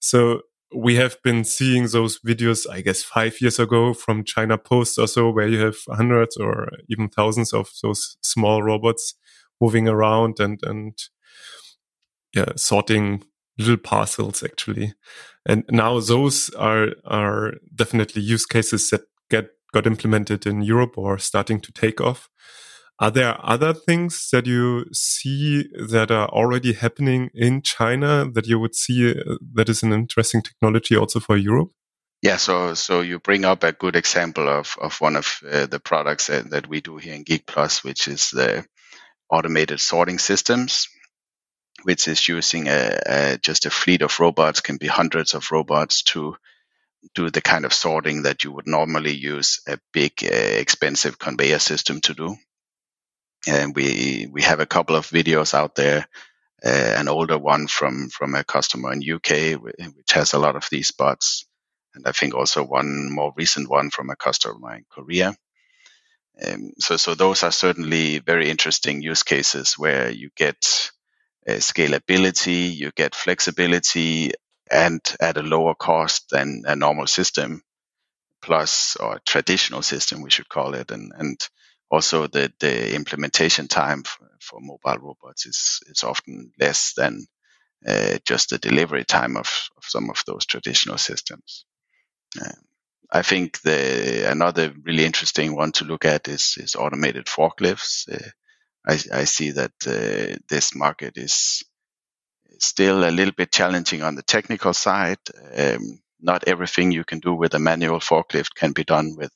So 0.00 0.42
we 0.74 0.96
have 0.96 1.16
been 1.22 1.44
seeing 1.44 1.88
those 1.88 2.18
videos, 2.20 2.68
I 2.70 2.80
guess, 2.80 3.02
five 3.02 3.40
years 3.40 3.58
ago 3.58 3.92
from 3.92 4.24
China 4.24 4.56
Post 4.56 4.98
or 4.98 5.08
so, 5.08 5.30
where 5.30 5.48
you 5.48 5.60
have 5.60 5.76
hundreds 5.88 6.36
or 6.36 6.70
even 6.88 7.08
thousands 7.08 7.52
of 7.52 7.70
those 7.82 8.16
small 8.22 8.62
robots 8.62 9.14
moving 9.60 9.88
around 9.88 10.38
and, 10.38 10.60
and 10.62 10.96
yeah, 12.34 12.52
sorting 12.56 13.24
little 13.58 13.76
parcels 13.76 14.42
actually. 14.42 14.94
And 15.46 15.64
now 15.70 16.00
those 16.00 16.50
are, 16.50 16.90
are 17.04 17.54
definitely 17.74 18.22
use 18.22 18.46
cases 18.46 18.90
that 18.90 19.02
get, 19.28 19.48
got 19.72 19.86
implemented 19.86 20.46
in 20.46 20.62
Europe 20.62 20.96
or 20.96 21.18
starting 21.18 21.60
to 21.60 21.72
take 21.72 22.00
off. 22.00 22.28
Are 23.00 23.10
there 23.10 23.34
other 23.42 23.72
things 23.72 24.28
that 24.30 24.46
you 24.46 24.84
see 24.92 25.64
that 25.88 26.10
are 26.10 26.28
already 26.28 26.74
happening 26.74 27.30
in 27.32 27.62
China 27.62 28.30
that 28.30 28.46
you 28.46 28.58
would 28.58 28.74
see 28.74 29.12
uh, 29.12 29.36
that 29.54 29.70
is 29.70 29.82
an 29.82 29.94
interesting 29.94 30.42
technology 30.42 30.94
also 30.94 31.18
for 31.18 31.38
Europe? 31.38 31.70
Yeah, 32.20 32.36
so 32.36 32.74
so 32.74 33.00
you 33.00 33.18
bring 33.18 33.46
up 33.46 33.64
a 33.64 33.72
good 33.72 33.96
example 33.96 34.46
of 34.46 34.76
of 34.78 35.00
one 35.00 35.16
of 35.16 35.40
uh, 35.50 35.64
the 35.64 35.80
products 35.80 36.26
that, 36.26 36.50
that 36.50 36.66
we 36.66 36.82
do 36.82 36.98
here 36.98 37.14
in 37.14 37.22
Geek 37.22 37.46
Plus, 37.46 37.82
which 37.82 38.06
is 38.06 38.30
the 38.30 38.66
automated 39.30 39.80
sorting 39.80 40.18
systems, 40.18 40.88
which 41.84 42.06
is 42.06 42.28
using 42.28 42.68
a, 42.68 43.00
a, 43.06 43.38
just 43.38 43.64
a 43.64 43.70
fleet 43.70 44.02
of 44.02 44.20
robots, 44.20 44.60
can 44.60 44.76
be 44.76 44.88
hundreds 44.88 45.32
of 45.32 45.50
robots 45.50 46.02
to 46.02 46.36
do 47.14 47.30
the 47.30 47.40
kind 47.40 47.64
of 47.64 47.72
sorting 47.72 48.24
that 48.24 48.44
you 48.44 48.52
would 48.52 48.66
normally 48.66 49.14
use 49.14 49.60
a 49.66 49.78
big, 49.94 50.12
uh, 50.22 50.34
expensive 50.34 51.18
conveyor 51.18 51.58
system 51.58 52.02
to 52.02 52.12
do 52.12 52.36
and 53.46 53.74
we 53.74 54.28
we 54.30 54.42
have 54.42 54.60
a 54.60 54.66
couple 54.66 54.96
of 54.96 55.06
videos 55.06 55.54
out 55.54 55.74
there. 55.74 56.06
Uh, 56.62 56.94
an 56.98 57.08
older 57.08 57.38
one 57.38 57.66
from 57.66 58.10
from 58.10 58.34
a 58.34 58.44
customer 58.44 58.92
in 58.92 59.02
UK, 59.02 59.58
which 59.62 60.12
has 60.12 60.34
a 60.34 60.38
lot 60.38 60.56
of 60.56 60.66
these 60.70 60.90
bots, 60.90 61.46
and 61.94 62.06
I 62.06 62.12
think 62.12 62.34
also 62.34 62.62
one 62.62 63.10
more 63.10 63.32
recent 63.34 63.70
one 63.70 63.90
from 63.90 64.10
a 64.10 64.16
customer 64.16 64.74
in 64.74 64.84
Korea. 64.90 65.34
Um, 66.46 66.72
so 66.78 66.98
so 66.98 67.14
those 67.14 67.42
are 67.42 67.50
certainly 67.52 68.18
very 68.18 68.50
interesting 68.50 69.00
use 69.00 69.22
cases 69.22 69.74
where 69.78 70.10
you 70.10 70.30
get 70.36 70.90
uh, 71.48 71.52
scalability, 71.52 72.74
you 72.74 72.90
get 72.94 73.14
flexibility, 73.14 74.32
and 74.70 75.00
at 75.18 75.38
a 75.38 75.42
lower 75.42 75.74
cost 75.74 76.28
than 76.30 76.64
a 76.66 76.76
normal 76.76 77.06
system, 77.06 77.62
plus 78.42 78.96
or 78.96 79.18
traditional 79.26 79.80
system 79.80 80.20
we 80.20 80.30
should 80.30 80.48
call 80.48 80.74
it, 80.74 80.90
and 80.90 81.12
and 81.16 81.48
also 81.90 82.26
the, 82.26 82.52
the 82.60 82.94
implementation 82.94 83.68
time 83.68 84.04
for, 84.04 84.28
for 84.40 84.60
mobile 84.60 84.98
robots 85.02 85.46
is, 85.46 85.80
is 85.86 86.04
often 86.04 86.52
less 86.58 86.94
than 86.96 87.26
uh, 87.86 88.18
just 88.24 88.50
the 88.50 88.58
delivery 88.58 89.04
time 89.04 89.36
of, 89.36 89.50
of 89.76 89.84
some 89.84 90.10
of 90.10 90.22
those 90.26 90.46
traditional 90.46 90.98
systems. 90.98 91.64
Uh, 92.40 92.52
I 93.12 93.22
think 93.22 93.60
the 93.62 94.30
another 94.30 94.72
really 94.84 95.04
interesting 95.04 95.56
one 95.56 95.72
to 95.72 95.84
look 95.84 96.04
at 96.04 96.28
is, 96.28 96.56
is 96.58 96.76
automated 96.76 97.26
forklifts. 97.26 98.08
Uh, 98.08 98.30
I, 98.86 99.20
I, 99.20 99.24
see 99.24 99.50
that 99.50 99.72
uh, 99.86 100.38
this 100.48 100.74
market 100.76 101.18
is 101.18 101.64
still 102.60 103.04
a 103.04 103.10
little 103.10 103.34
bit 103.34 103.50
challenging 103.50 104.02
on 104.02 104.14
the 104.14 104.22
technical 104.22 104.72
side. 104.72 105.18
Um, 105.56 106.00
not 106.20 106.46
everything 106.46 106.92
you 106.92 107.04
can 107.04 107.18
do 107.18 107.34
with 107.34 107.54
a 107.54 107.58
manual 107.58 107.98
forklift 107.98 108.54
can 108.54 108.72
be 108.72 108.84
done 108.84 109.16
with 109.16 109.32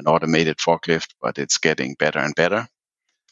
an 0.00 0.12
automated 0.12 0.58
forklift, 0.58 1.14
but 1.20 1.38
it's 1.38 1.58
getting 1.58 1.94
better 1.98 2.18
and 2.18 2.34
better. 2.34 2.68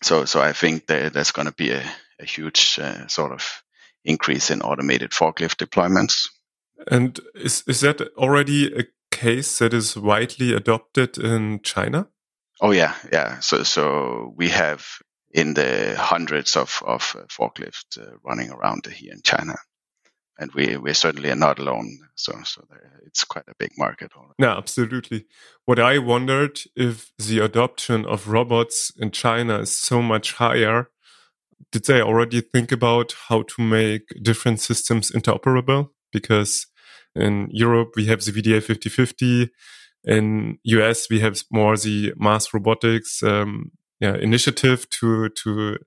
So, 0.02 0.24
so 0.24 0.40
I 0.40 0.52
think 0.52 0.86
that 0.86 1.12
there's 1.12 1.32
going 1.32 1.48
to 1.48 1.54
be 1.54 1.70
a, 1.72 1.82
a 2.20 2.24
huge 2.24 2.78
uh, 2.80 3.08
sort 3.08 3.32
of 3.32 3.62
increase 4.04 4.50
in 4.50 4.62
automated 4.62 5.10
forklift 5.10 5.56
deployments. 5.56 6.28
And 6.86 7.18
is 7.34 7.64
is 7.66 7.80
that 7.80 8.00
already 8.16 8.72
a 8.72 8.84
case 9.10 9.58
that 9.58 9.74
is 9.74 9.96
widely 9.96 10.54
adopted 10.54 11.18
in 11.18 11.60
China? 11.62 12.08
Oh 12.60 12.70
yeah, 12.70 12.94
yeah. 13.12 13.40
So 13.40 13.64
so 13.64 14.32
we 14.36 14.48
have 14.50 14.86
in 15.30 15.54
the 15.54 15.96
hundreds 15.98 16.56
of 16.56 16.80
of 16.86 17.02
forklifts 17.28 17.98
uh, 17.98 18.16
running 18.24 18.50
around 18.50 18.86
here 18.86 19.12
in 19.12 19.22
China 19.22 19.56
and 20.38 20.50
we 20.54 20.76
we 20.76 20.94
certainly 20.94 21.30
are 21.30 21.36
not 21.36 21.58
alone. 21.58 21.98
So 22.14 22.32
so 22.44 22.64
it's 23.06 23.24
quite 23.24 23.48
a 23.48 23.54
big 23.58 23.72
market. 23.76 24.12
Yeah, 24.38 24.56
absolutely. 24.56 25.26
What 25.64 25.78
I 25.78 25.98
wondered 25.98 26.60
if 26.76 27.10
the 27.18 27.40
adoption 27.40 28.04
of 28.06 28.28
robots 28.28 28.92
in 28.98 29.10
China 29.10 29.60
is 29.60 29.72
so 29.72 30.00
much 30.00 30.34
higher. 30.34 30.90
Did 31.72 31.86
they 31.86 32.00
already 32.00 32.40
think 32.40 32.72
about 32.72 33.14
how 33.28 33.42
to 33.42 33.62
make 33.62 34.02
different 34.22 34.60
systems 34.60 35.10
interoperable? 35.10 35.90
Because 36.12 36.66
in 37.14 37.48
Europe 37.50 37.90
we 37.96 38.06
have 38.06 38.24
the 38.24 38.32
VDA 38.32 38.62
5050. 38.62 39.50
In 40.04 40.58
US 40.62 41.10
we 41.10 41.20
have 41.20 41.42
more 41.50 41.76
the 41.76 42.14
mass 42.16 42.54
robotics 42.54 43.22
um, 43.22 43.72
yeah, 44.00 44.14
initiative 44.14 44.88
to 44.90 45.28
to 45.30 45.78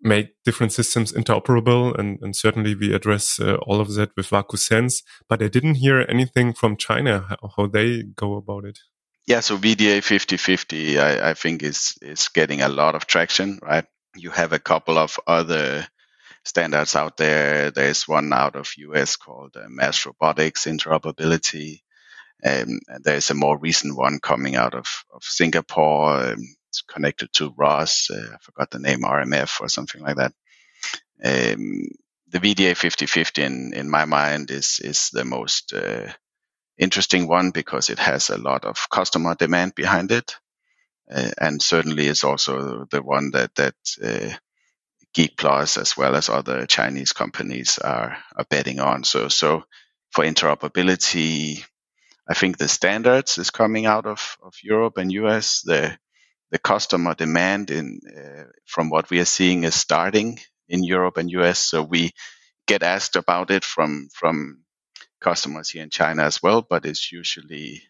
make 0.00 0.28
different 0.44 0.72
systems 0.72 1.12
interoperable. 1.12 1.98
And, 1.98 2.18
and 2.22 2.34
certainly 2.34 2.74
we 2.74 2.94
address 2.94 3.40
uh, 3.40 3.56
all 3.66 3.80
of 3.80 3.94
that 3.94 4.10
with 4.16 4.30
WakuSense. 4.30 5.02
But 5.28 5.42
I 5.42 5.48
didn't 5.48 5.76
hear 5.76 6.04
anything 6.08 6.52
from 6.52 6.76
China, 6.76 7.36
how, 7.56 7.66
they 7.66 8.02
go 8.02 8.36
about 8.36 8.64
it. 8.64 8.78
Yeah, 9.26 9.40
so 9.40 9.58
VDA 9.58 10.02
5050, 10.02 10.98
I, 10.98 11.30
I 11.30 11.34
think 11.34 11.62
is, 11.62 11.98
is 12.00 12.28
getting 12.28 12.62
a 12.62 12.68
lot 12.68 12.94
of 12.94 13.06
traction, 13.06 13.58
right? 13.62 13.84
You 14.16 14.30
have 14.30 14.52
a 14.52 14.58
couple 14.58 14.96
of 14.96 15.18
other 15.26 15.86
standards 16.44 16.96
out 16.96 17.16
there. 17.18 17.70
There's 17.70 18.08
one 18.08 18.32
out 18.32 18.56
of 18.56 18.72
US 18.78 19.16
called 19.16 19.56
uh, 19.56 19.68
Mass 19.68 20.06
Robotics 20.06 20.64
Interoperability. 20.64 21.80
Um, 22.44 22.80
there's 23.02 23.30
a 23.30 23.34
more 23.34 23.58
recent 23.58 23.96
one 23.96 24.20
coming 24.20 24.56
out 24.56 24.74
of, 24.74 24.86
of 25.12 25.22
Singapore. 25.22 26.32
Um, 26.32 26.38
it's 26.78 26.92
connected 26.92 27.32
to 27.34 27.54
ROS. 27.56 28.10
Uh, 28.10 28.34
I 28.34 28.36
forgot 28.40 28.70
the 28.70 28.78
name, 28.78 29.02
RMF 29.02 29.60
or 29.60 29.68
something 29.68 30.02
like 30.02 30.16
that. 30.16 30.32
Um, 31.22 31.88
the 32.28 32.38
VDA 32.38 32.76
5050 32.76 33.42
in, 33.42 33.72
in 33.74 33.90
my 33.90 34.04
mind 34.04 34.50
is, 34.50 34.80
is 34.82 35.10
the 35.12 35.24
most 35.24 35.72
uh, 35.72 36.12
interesting 36.78 37.26
one 37.26 37.50
because 37.50 37.90
it 37.90 37.98
has 37.98 38.30
a 38.30 38.38
lot 38.38 38.64
of 38.64 38.88
customer 38.90 39.34
demand 39.34 39.74
behind 39.74 40.12
it. 40.12 40.36
Uh, 41.10 41.30
and 41.40 41.62
certainly 41.62 42.06
is 42.06 42.22
also 42.22 42.86
the 42.90 43.02
one 43.02 43.30
that, 43.30 43.54
that 43.54 43.74
uh, 44.02 44.34
Geek 45.14 45.38
Plus 45.38 45.78
as 45.78 45.96
well 45.96 46.14
as 46.14 46.28
other 46.28 46.66
Chinese 46.66 47.12
companies 47.12 47.78
are, 47.78 48.18
are 48.36 48.44
betting 48.50 48.78
on. 48.78 49.04
So, 49.04 49.28
so 49.28 49.64
for 50.10 50.24
interoperability, 50.24 51.64
I 52.28 52.34
think 52.34 52.58
the 52.58 52.68
standards 52.68 53.38
is 53.38 53.50
coming 53.50 53.86
out 53.86 54.04
of, 54.04 54.36
of 54.42 54.52
Europe 54.62 54.98
and 54.98 55.10
US. 55.12 55.62
The 55.62 55.96
the 56.50 56.58
customer 56.58 57.14
demand 57.14 57.70
in 57.70 58.00
uh, 58.16 58.44
from 58.64 58.90
what 58.90 59.10
we 59.10 59.20
are 59.20 59.24
seeing 59.26 59.64
is 59.64 59.74
starting 59.74 60.38
in 60.68 60.84
Europe 60.84 61.16
and 61.16 61.30
US. 61.30 61.58
So 61.58 61.82
we 61.82 62.12
get 62.66 62.82
asked 62.82 63.16
about 63.16 63.50
it 63.50 63.64
from 63.64 64.08
from 64.12 64.64
customers 65.20 65.70
here 65.70 65.82
in 65.82 65.90
China 65.90 66.22
as 66.24 66.42
well, 66.42 66.62
but 66.62 66.86
it's 66.86 67.10
usually 67.12 67.82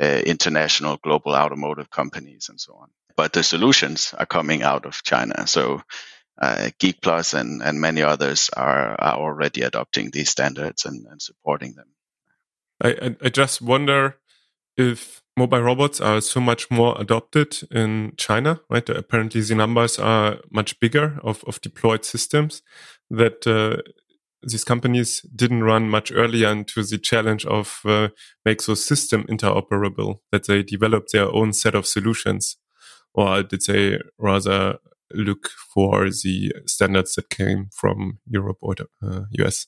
uh, 0.00 0.22
international 0.26 0.98
global 1.02 1.34
automotive 1.34 1.90
companies 1.90 2.48
and 2.48 2.60
so 2.60 2.74
on. 2.74 2.88
But 3.16 3.32
the 3.32 3.42
solutions 3.42 4.14
are 4.16 4.26
coming 4.26 4.62
out 4.62 4.86
of 4.86 5.02
China. 5.02 5.46
So 5.46 5.82
uh, 6.40 6.70
Geek 6.78 7.00
Plus 7.00 7.34
and, 7.34 7.62
and 7.62 7.80
many 7.80 8.02
others 8.02 8.50
are, 8.56 8.94
are 9.00 9.18
already 9.18 9.62
adopting 9.62 10.10
these 10.10 10.30
standards 10.30 10.84
and, 10.84 11.06
and 11.06 11.20
supporting 11.20 11.74
them. 11.74 11.88
I, 12.80 12.90
I, 12.90 13.16
I 13.26 13.28
just 13.28 13.60
wonder 13.60 14.16
if 14.76 15.22
mobile 15.38 15.62
robots 15.62 16.00
are 16.00 16.20
so 16.20 16.40
much 16.40 16.70
more 16.70 17.00
adopted 17.00 17.60
in 17.70 18.12
China, 18.16 18.60
right? 18.68 18.88
Apparently, 18.88 19.40
the 19.40 19.54
numbers 19.54 19.98
are 19.98 20.38
much 20.50 20.78
bigger 20.80 21.18
of, 21.22 21.44
of 21.46 21.60
deployed 21.60 22.04
systems 22.04 22.62
that 23.10 23.46
uh, 23.46 23.80
these 24.42 24.64
companies 24.64 25.22
didn't 25.34 25.64
run 25.64 25.88
much 25.88 26.12
earlier 26.12 26.48
into 26.48 26.82
the 26.82 26.98
challenge 26.98 27.46
of 27.46 27.80
uh, 27.84 28.08
make 28.44 28.62
those 28.64 28.84
system 28.84 29.24
interoperable, 29.24 30.20
that 30.32 30.46
they 30.46 30.62
develop 30.62 31.08
their 31.08 31.32
own 31.32 31.52
set 31.52 31.74
of 31.74 31.86
solutions, 31.86 32.56
or 33.14 33.42
did 33.42 33.62
they 33.66 33.98
rather 34.18 34.78
look 35.12 35.50
for 35.74 36.10
the 36.10 36.52
standards 36.66 37.14
that 37.14 37.30
came 37.30 37.68
from 37.72 38.18
Europe 38.26 38.58
or 38.60 38.74
uh, 39.02 39.22
US? 39.40 39.66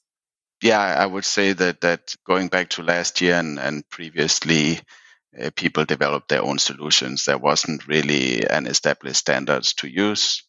Yeah, 0.62 0.80
I 0.80 1.06
would 1.06 1.24
say 1.24 1.54
that 1.54 1.80
that 1.80 2.14
going 2.26 2.48
back 2.48 2.70
to 2.70 2.82
last 2.82 3.20
year 3.22 3.36
and, 3.36 3.58
and 3.58 3.88
previously, 3.88 4.80
uh, 5.38 5.50
people 5.54 5.84
developed 5.84 6.28
their 6.28 6.42
own 6.42 6.58
solutions. 6.58 7.24
There 7.24 7.38
wasn't 7.38 7.86
really 7.86 8.44
an 8.46 8.66
established 8.66 9.20
standards 9.20 9.74
to 9.74 9.88
use. 9.88 10.42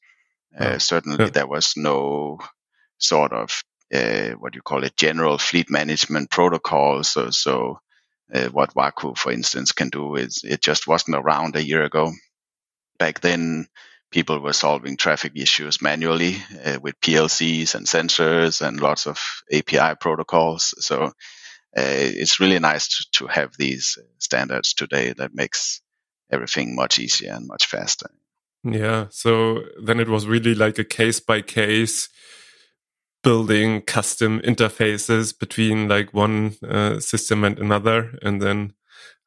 Uh, 0.57 0.73
oh, 0.73 0.77
certainly, 0.79 1.25
yeah. 1.25 1.29
there 1.29 1.47
was 1.47 1.73
no 1.77 2.39
sort 2.97 3.33
of 3.33 3.63
uh, 3.93 4.31
what 4.31 4.55
you 4.55 4.61
call 4.61 4.83
it 4.83 4.97
general 4.97 5.37
fleet 5.37 5.69
management 5.69 6.29
protocol. 6.29 7.03
So, 7.03 7.29
so 7.29 7.79
uh, 8.33 8.47
what 8.49 8.73
Waku, 8.73 9.17
for 9.17 9.31
instance, 9.31 9.71
can 9.71 9.89
do 9.89 10.15
is 10.15 10.41
it 10.43 10.61
just 10.61 10.87
wasn't 10.87 11.17
around 11.17 11.55
a 11.55 11.63
year 11.63 11.83
ago. 11.83 12.11
Back 12.97 13.19
then, 13.19 13.67
people 14.11 14.39
were 14.39 14.53
solving 14.53 14.97
traffic 14.97 15.33
issues 15.35 15.81
manually 15.81 16.37
uh, 16.65 16.79
with 16.81 16.99
PLCs 17.01 17.75
and 17.75 17.85
sensors 17.85 18.65
and 18.65 18.79
lots 18.79 19.07
of 19.07 19.19
API 19.51 19.95
protocols. 19.99 20.73
So 20.79 21.11
it's 21.73 22.39
really 22.39 22.59
nice 22.59 22.87
to, 22.87 23.05
to, 23.13 23.27
have 23.27 23.55
these 23.57 23.97
standards 24.17 24.73
today 24.73 25.13
that 25.13 25.33
makes 25.33 25.81
everything 26.31 26.75
much 26.75 26.99
easier 26.99 27.33
and 27.33 27.47
much 27.47 27.65
faster. 27.65 28.09
Yeah. 28.63 29.07
So 29.09 29.63
then 29.81 29.99
it 29.99 30.09
was 30.09 30.27
really 30.27 30.53
like 30.53 30.77
a 30.79 30.83
case 30.83 31.19
by 31.19 31.41
case 31.41 32.09
building 33.23 33.81
custom 33.81 34.39
interfaces 34.41 35.37
between 35.37 35.87
like 35.87 36.13
one 36.13 36.55
uh, 36.67 36.99
system 36.99 37.43
and 37.43 37.59
another 37.59 38.17
and 38.21 38.41
then 38.41 38.73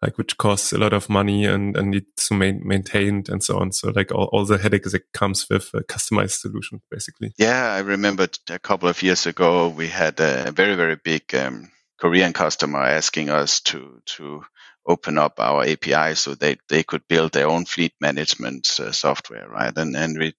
like 0.02 0.18
which 0.18 0.36
costs 0.36 0.72
a 0.72 0.78
lot 0.78 0.92
of 0.92 1.08
money 1.08 1.46
and, 1.46 1.76
and 1.76 1.90
needs 1.90 2.28
to 2.28 2.34
main, 2.34 2.60
maintained 2.64 3.28
and 3.28 3.42
so 3.42 3.58
on. 3.58 3.72
So 3.72 3.90
like 3.94 4.12
all, 4.12 4.28
all 4.32 4.44
the 4.44 4.58
headaches 4.58 4.92
that 4.92 5.12
comes 5.12 5.48
with 5.48 5.70
a 5.72 5.82
customized 5.82 6.40
solution, 6.40 6.82
basically. 6.90 7.32
Yeah, 7.38 7.72
I 7.72 7.78
remember 7.78 8.28
a 8.50 8.58
couple 8.58 8.88
of 8.88 9.02
years 9.02 9.26
ago 9.26 9.68
we 9.68 9.88
had 9.88 10.20
a 10.20 10.52
very 10.52 10.74
very 10.74 10.96
big 10.96 11.34
um, 11.34 11.70
Korean 12.00 12.32
customer 12.34 12.82
asking 12.82 13.30
us 13.30 13.60
to 13.62 14.02
to 14.18 14.44
open 14.86 15.18
up 15.18 15.40
our 15.40 15.64
API 15.64 16.14
so 16.16 16.34
they 16.34 16.56
they 16.68 16.84
could 16.84 17.08
build 17.08 17.32
their 17.32 17.48
own 17.48 17.66
fleet 17.66 17.94
management 18.00 18.68
uh, 18.80 18.92
software, 18.92 19.48
right? 19.48 19.76
And 19.76 19.96
and 19.96 20.18
we 20.18 20.34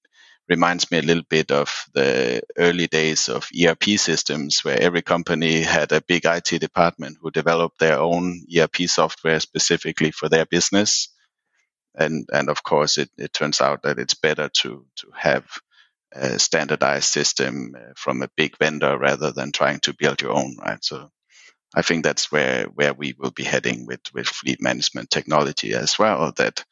reminds 0.49 0.91
me 0.91 0.99
a 0.99 1.03
little 1.03 1.23
bit 1.29 1.51
of 1.51 1.85
the 1.93 2.41
early 2.57 2.87
days 2.87 3.29
of 3.29 3.49
ERP 3.59 3.83
systems 3.97 4.63
where 4.63 4.79
every 4.81 5.01
company 5.01 5.61
had 5.61 5.91
a 5.91 6.01
big 6.01 6.25
IT 6.25 6.59
department 6.61 7.17
who 7.21 7.31
developed 7.31 7.79
their 7.79 7.99
own 7.99 8.45
ERP 8.55 8.77
software 8.87 9.39
specifically 9.41 10.11
for 10.11 10.29
their 10.29 10.45
business. 10.45 11.09
And, 11.95 12.27
and 12.33 12.49
of 12.49 12.63
course, 12.63 12.97
it, 12.99 13.09
it 13.17 13.33
turns 13.33 13.61
out 13.61 13.83
that 13.83 13.99
it's 13.99 14.15
better 14.15 14.49
to, 14.61 14.85
to 14.97 15.07
have 15.15 15.45
a 16.13 16.39
standardized 16.39 17.09
system 17.09 17.75
uh, 17.77 17.93
from 17.97 18.23
a 18.23 18.29
big 18.37 18.57
vendor 18.59 18.97
rather 18.97 19.31
than 19.31 19.51
trying 19.51 19.79
to 19.81 19.93
build 19.93 20.21
your 20.21 20.33
own, 20.33 20.57
right? 20.59 20.83
So 20.83 21.11
I 21.75 21.81
think 21.81 22.03
that's 22.03 22.31
where, 22.31 22.65
where 22.65 22.93
we 22.93 23.13
will 23.19 23.31
be 23.31 23.43
heading 23.43 23.85
with, 23.85 24.01
with 24.13 24.27
fleet 24.27 24.61
management 24.61 25.09
technology 25.09 25.73
as 25.73 25.99
well, 25.99 26.31
that 26.37 26.63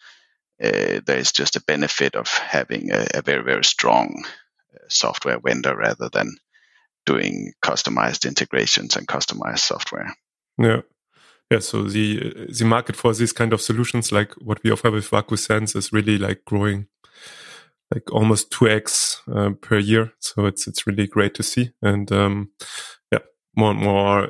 uh, 0.63 1.01
there 1.05 1.17
is 1.17 1.31
just 1.31 1.55
a 1.55 1.63
benefit 1.67 2.15
of 2.15 2.27
having 2.27 2.91
a, 2.91 3.07
a 3.13 3.21
very 3.21 3.43
very 3.43 3.63
strong 3.63 4.23
uh, 4.73 4.77
software 4.87 5.39
vendor 5.39 5.75
rather 5.75 6.09
than 6.09 6.37
doing 7.05 7.51
customized 7.61 8.25
integrations 8.25 8.95
and 8.95 9.07
customized 9.07 9.59
software. 9.59 10.15
Yeah. 10.57 10.81
Yeah, 11.51 11.59
so 11.59 11.83
the 11.83 12.47
the 12.57 12.65
market 12.65 12.95
for 12.95 13.13
these 13.13 13.33
kind 13.33 13.53
of 13.53 13.61
solutions, 13.61 14.11
like 14.11 14.33
what 14.35 14.63
we 14.63 14.71
offer 14.71 14.89
with 14.89 15.11
Waku 15.11 15.37
Sense, 15.37 15.75
is 15.75 15.93
really 15.93 16.17
like 16.17 16.45
growing, 16.45 16.87
like 17.93 18.11
almost 18.11 18.49
two 18.49 18.67
x 18.67 19.21
uh, 19.27 19.51
per 19.61 19.77
year. 19.77 20.13
So 20.19 20.47
it's 20.47 20.67
it's 20.67 20.87
really 20.87 21.05
great 21.05 21.35
to 21.35 21.43
see, 21.43 21.71
and 21.81 22.11
um, 22.11 22.51
yeah, 23.11 23.19
more 23.55 23.71
and 23.71 23.81
more 23.81 24.29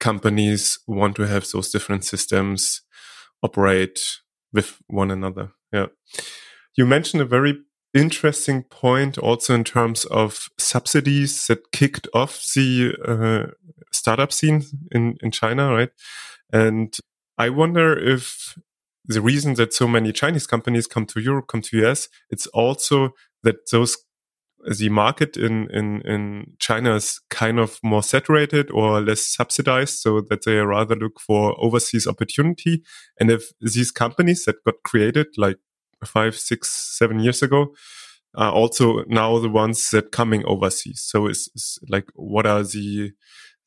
companies 0.00 0.78
want 0.86 1.16
to 1.16 1.26
have 1.26 1.46
those 1.50 1.70
different 1.70 2.04
systems 2.04 2.82
operate 3.42 4.00
with 4.52 4.78
one 4.86 5.10
another. 5.10 5.52
Yeah. 5.72 5.86
You 6.76 6.86
mentioned 6.86 7.22
a 7.22 7.26
very 7.26 7.58
interesting 7.92 8.64
point 8.64 9.18
also 9.18 9.54
in 9.54 9.64
terms 9.64 10.04
of 10.06 10.48
subsidies 10.58 11.46
that 11.46 11.70
kicked 11.72 12.08
off 12.12 12.42
the 12.54 12.94
uh, 13.06 13.52
startup 13.92 14.32
scene 14.32 14.64
in, 14.90 15.16
in 15.22 15.30
China, 15.30 15.72
right? 15.72 15.90
And 16.52 16.94
I 17.38 17.50
wonder 17.50 17.96
if 17.96 18.56
the 19.04 19.20
reason 19.20 19.54
that 19.54 19.74
so 19.74 19.86
many 19.86 20.12
Chinese 20.12 20.46
companies 20.46 20.86
come 20.86 21.06
to 21.06 21.20
Europe, 21.20 21.46
come 21.46 21.62
to 21.62 21.86
US, 21.86 22.08
it's 22.30 22.46
also 22.48 23.10
that 23.42 23.70
those 23.70 23.96
the 24.66 24.88
market 24.88 25.36
in, 25.36 25.68
in, 25.70 26.00
in 26.02 26.52
China 26.58 26.94
is 26.94 27.20
kind 27.30 27.58
of 27.58 27.78
more 27.82 28.02
saturated 28.02 28.70
or 28.70 29.00
less 29.00 29.26
subsidized 29.26 29.98
so 29.98 30.20
that 30.22 30.44
they 30.44 30.56
rather 30.56 30.96
look 30.96 31.20
for 31.20 31.54
overseas 31.62 32.06
opportunity. 32.06 32.82
And 33.20 33.30
if 33.30 33.52
these 33.60 33.90
companies 33.90 34.44
that 34.44 34.64
got 34.64 34.82
created 34.84 35.26
like 35.36 35.58
five, 36.04 36.36
six, 36.36 36.70
seven 36.70 37.20
years 37.20 37.42
ago 37.42 37.74
are 38.34 38.52
also 38.52 39.04
now 39.06 39.38
the 39.38 39.48
ones 39.48 39.90
that 39.90 40.12
coming 40.12 40.44
overseas. 40.46 41.02
So 41.02 41.26
it's, 41.26 41.48
it's 41.54 41.78
like, 41.88 42.08
what 42.14 42.46
are 42.46 42.62
the, 42.62 43.12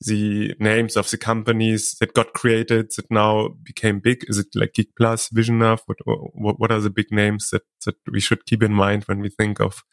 the 0.01 0.55
names 0.59 0.97
of 0.97 1.09
the 1.09 1.17
companies 1.17 1.95
that 1.99 2.13
got 2.13 2.33
created 2.33 2.91
that 2.97 3.09
now 3.09 3.49
became 3.63 3.99
big? 3.99 4.25
Is 4.27 4.39
it 4.39 4.47
like 4.55 4.73
Geek 4.73 4.95
Plus, 4.97 5.29
VisionNav? 5.29 5.81
What, 5.85 5.97
what, 6.33 6.59
what 6.59 6.71
are 6.71 6.81
the 6.81 6.89
big 6.89 7.11
names 7.11 7.49
that, 7.51 7.63
that 7.85 7.95
we 8.11 8.19
should 8.19 8.45
keep 8.45 8.61
in 8.61 8.73
mind 8.73 9.03
when 9.05 9.19
we 9.19 9.29
think 9.29 9.59
of 9.59 9.83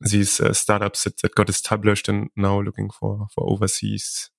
these 0.00 0.40
uh, 0.40 0.52
startups 0.52 1.04
that, 1.04 1.20
that 1.22 1.34
got 1.34 1.48
established 1.48 2.08
and 2.08 2.30
now 2.36 2.60
looking 2.60 2.90
for 2.90 3.26
for 3.34 3.48
overseas. 3.50 4.30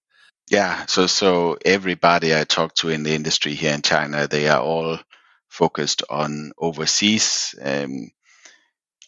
Yeah 0.49 0.85
so 0.87 1.07
so 1.07 1.57
everybody 1.63 2.35
i 2.35 2.43
talk 2.43 2.73
to 2.75 2.89
in 2.89 3.03
the 3.03 3.13
industry 3.13 3.53
here 3.53 3.73
in 3.73 3.81
china 3.81 4.27
they 4.27 4.49
are 4.49 4.61
all 4.61 4.99
focused 5.47 6.03
on 6.09 6.51
overseas 6.57 7.55
um, 7.61 8.11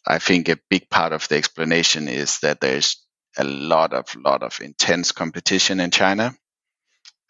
i 0.07 0.19
think 0.19 0.47
a 0.47 0.59
big 0.69 0.89
part 0.89 1.11
of 1.11 1.27
the 1.27 1.35
explanation 1.35 2.07
is 2.07 2.39
that 2.39 2.61
there's 2.61 3.03
a 3.37 3.43
lot 3.43 3.93
of 3.93 4.15
lot 4.15 4.43
of 4.43 4.59
intense 4.61 5.11
competition 5.11 5.79
in 5.79 5.91
china 5.91 6.33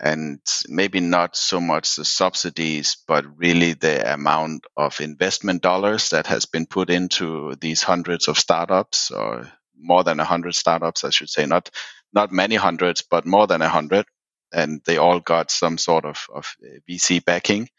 and 0.03 0.41
maybe 0.67 0.99
not 0.99 1.37
so 1.37 1.61
much 1.61 1.95
the 1.95 2.03
subsidies, 2.03 2.97
but 3.07 3.25
really 3.37 3.71
the 3.71 4.13
amount 4.13 4.65
of 4.75 4.99
investment 4.99 5.61
dollars 5.61 6.09
that 6.09 6.27
has 6.27 6.45
been 6.45 6.65
put 6.65 6.89
into 6.89 7.55
these 7.61 7.81
hundreds 7.81 8.27
of 8.27 8.37
startups 8.37 9.11
or 9.11 9.49
more 9.79 10.03
than 10.03 10.19
a 10.19 10.25
hundred 10.25 10.55
startups, 10.55 11.05
I 11.05 11.09
should 11.09 11.29
say, 11.29 11.45
not, 11.45 11.69
not 12.11 12.33
many 12.33 12.55
hundreds, 12.55 13.01
but 13.01 13.25
more 13.25 13.47
than 13.47 13.61
a 13.61 13.69
hundred. 13.69 14.05
And 14.51 14.81
they 14.85 14.97
all 14.97 15.21
got 15.21 15.49
some 15.49 15.77
sort 15.77 16.03
of, 16.03 16.17
of 16.35 16.53
VC 16.89 17.23
backing. 17.23 17.69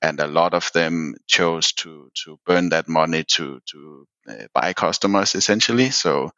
And 0.00 0.18
a 0.20 0.26
lot 0.26 0.54
of 0.54 0.70
them 0.72 1.16
chose 1.26 1.72
to, 1.74 2.10
to 2.24 2.40
burn 2.46 2.70
that 2.70 2.88
money 2.88 3.24
to, 3.32 3.60
to 3.72 4.06
uh, 4.26 4.46
buy 4.54 4.72
customers 4.72 5.34
essentially. 5.34 5.90
So 5.90 6.30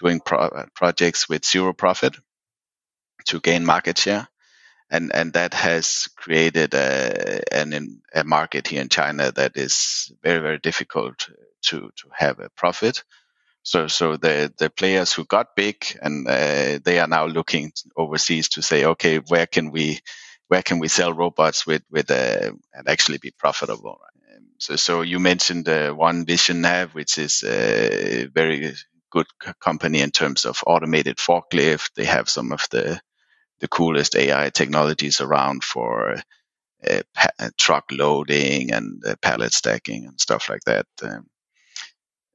doing 0.00 0.20
pro- 0.20 0.66
projects 0.76 1.28
with 1.28 1.44
zero 1.44 1.72
profit 1.72 2.16
to 3.26 3.40
gain 3.40 3.64
market 3.64 3.98
share 3.98 4.28
and 4.90 5.14
and 5.14 5.32
that 5.34 5.54
has 5.54 6.08
created 6.16 6.74
a 6.74 7.42
an, 7.52 8.02
a 8.14 8.24
market 8.24 8.68
here 8.68 8.82
in 8.82 8.88
China 8.88 9.32
that 9.32 9.52
is 9.56 10.12
very 10.22 10.40
very 10.40 10.58
difficult 10.58 11.28
to 11.62 11.90
to 11.96 12.08
have 12.12 12.40
a 12.40 12.50
profit. 12.50 13.04
So 13.62 13.88
so 13.88 14.16
the 14.16 14.52
the 14.58 14.70
players 14.70 15.12
who 15.12 15.24
got 15.24 15.56
big 15.56 15.84
and 16.02 16.26
uh, 16.28 16.78
they 16.84 17.00
are 17.00 17.08
now 17.08 17.26
looking 17.26 17.72
overseas 17.96 18.50
to 18.50 18.62
say, 18.62 18.84
okay, 18.84 19.18
where 19.18 19.46
can 19.46 19.70
we 19.72 20.00
where 20.48 20.62
can 20.62 20.78
we 20.78 20.88
sell 20.88 21.12
robots 21.12 21.66
with 21.66 21.82
with 21.90 22.10
uh, 22.10 22.52
and 22.74 22.88
actually 22.88 23.18
be 23.18 23.32
profitable? 23.32 24.00
So 24.58 24.76
so 24.76 25.02
you 25.02 25.18
mentioned 25.18 25.68
uh, 25.68 25.92
one 25.92 26.26
Vision 26.26 26.62
Nav, 26.62 26.94
which 26.94 27.18
is 27.18 27.42
a 27.44 28.26
very 28.26 28.74
good 29.10 29.26
company 29.60 30.00
in 30.00 30.10
terms 30.12 30.44
of 30.44 30.62
automated 30.66 31.18
forklift. 31.18 31.90
They 31.96 32.04
have 32.04 32.28
some 32.28 32.52
of 32.52 32.66
the 32.70 33.00
the 33.60 33.68
coolest 33.68 34.16
AI 34.16 34.50
technologies 34.50 35.20
around 35.20 35.64
for 35.64 36.16
uh, 36.88 37.02
pa- 37.14 37.30
uh, 37.38 37.50
truck 37.58 37.84
loading 37.90 38.72
and 38.72 39.02
uh, 39.04 39.16
pallet 39.22 39.52
stacking 39.52 40.06
and 40.06 40.20
stuff 40.20 40.48
like 40.48 40.62
that. 40.66 40.86
Um, 41.02 41.26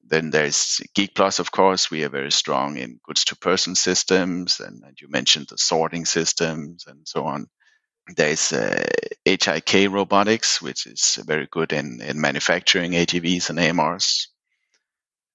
then 0.03 0.29
there's 0.29 0.81
Geek 0.93 1.15
Plus, 1.15 1.39
of 1.39 1.51
course. 1.51 1.89
We 1.89 2.03
are 2.03 2.09
very 2.09 2.31
strong 2.31 2.77
in 2.77 2.99
goods 3.03 3.25
to 3.25 3.37
person 3.37 3.75
systems, 3.75 4.59
and, 4.59 4.83
and, 4.83 4.99
you 4.99 5.07
mentioned 5.09 5.47
the 5.49 5.57
sorting 5.57 6.05
systems 6.05 6.85
and 6.87 7.07
so 7.07 7.25
on. 7.25 7.47
There 8.15 8.29
is 8.29 8.51
uh, 8.51 8.83
HIK 9.25 9.89
Robotics, 9.89 10.61
which 10.61 10.85
is 10.85 11.17
very 11.25 11.47
good 11.49 11.71
in, 11.71 12.01
in 12.01 12.19
manufacturing 12.19 12.91
AGVs 12.91 13.49
and 13.51 13.59
AMRs. 13.59 14.27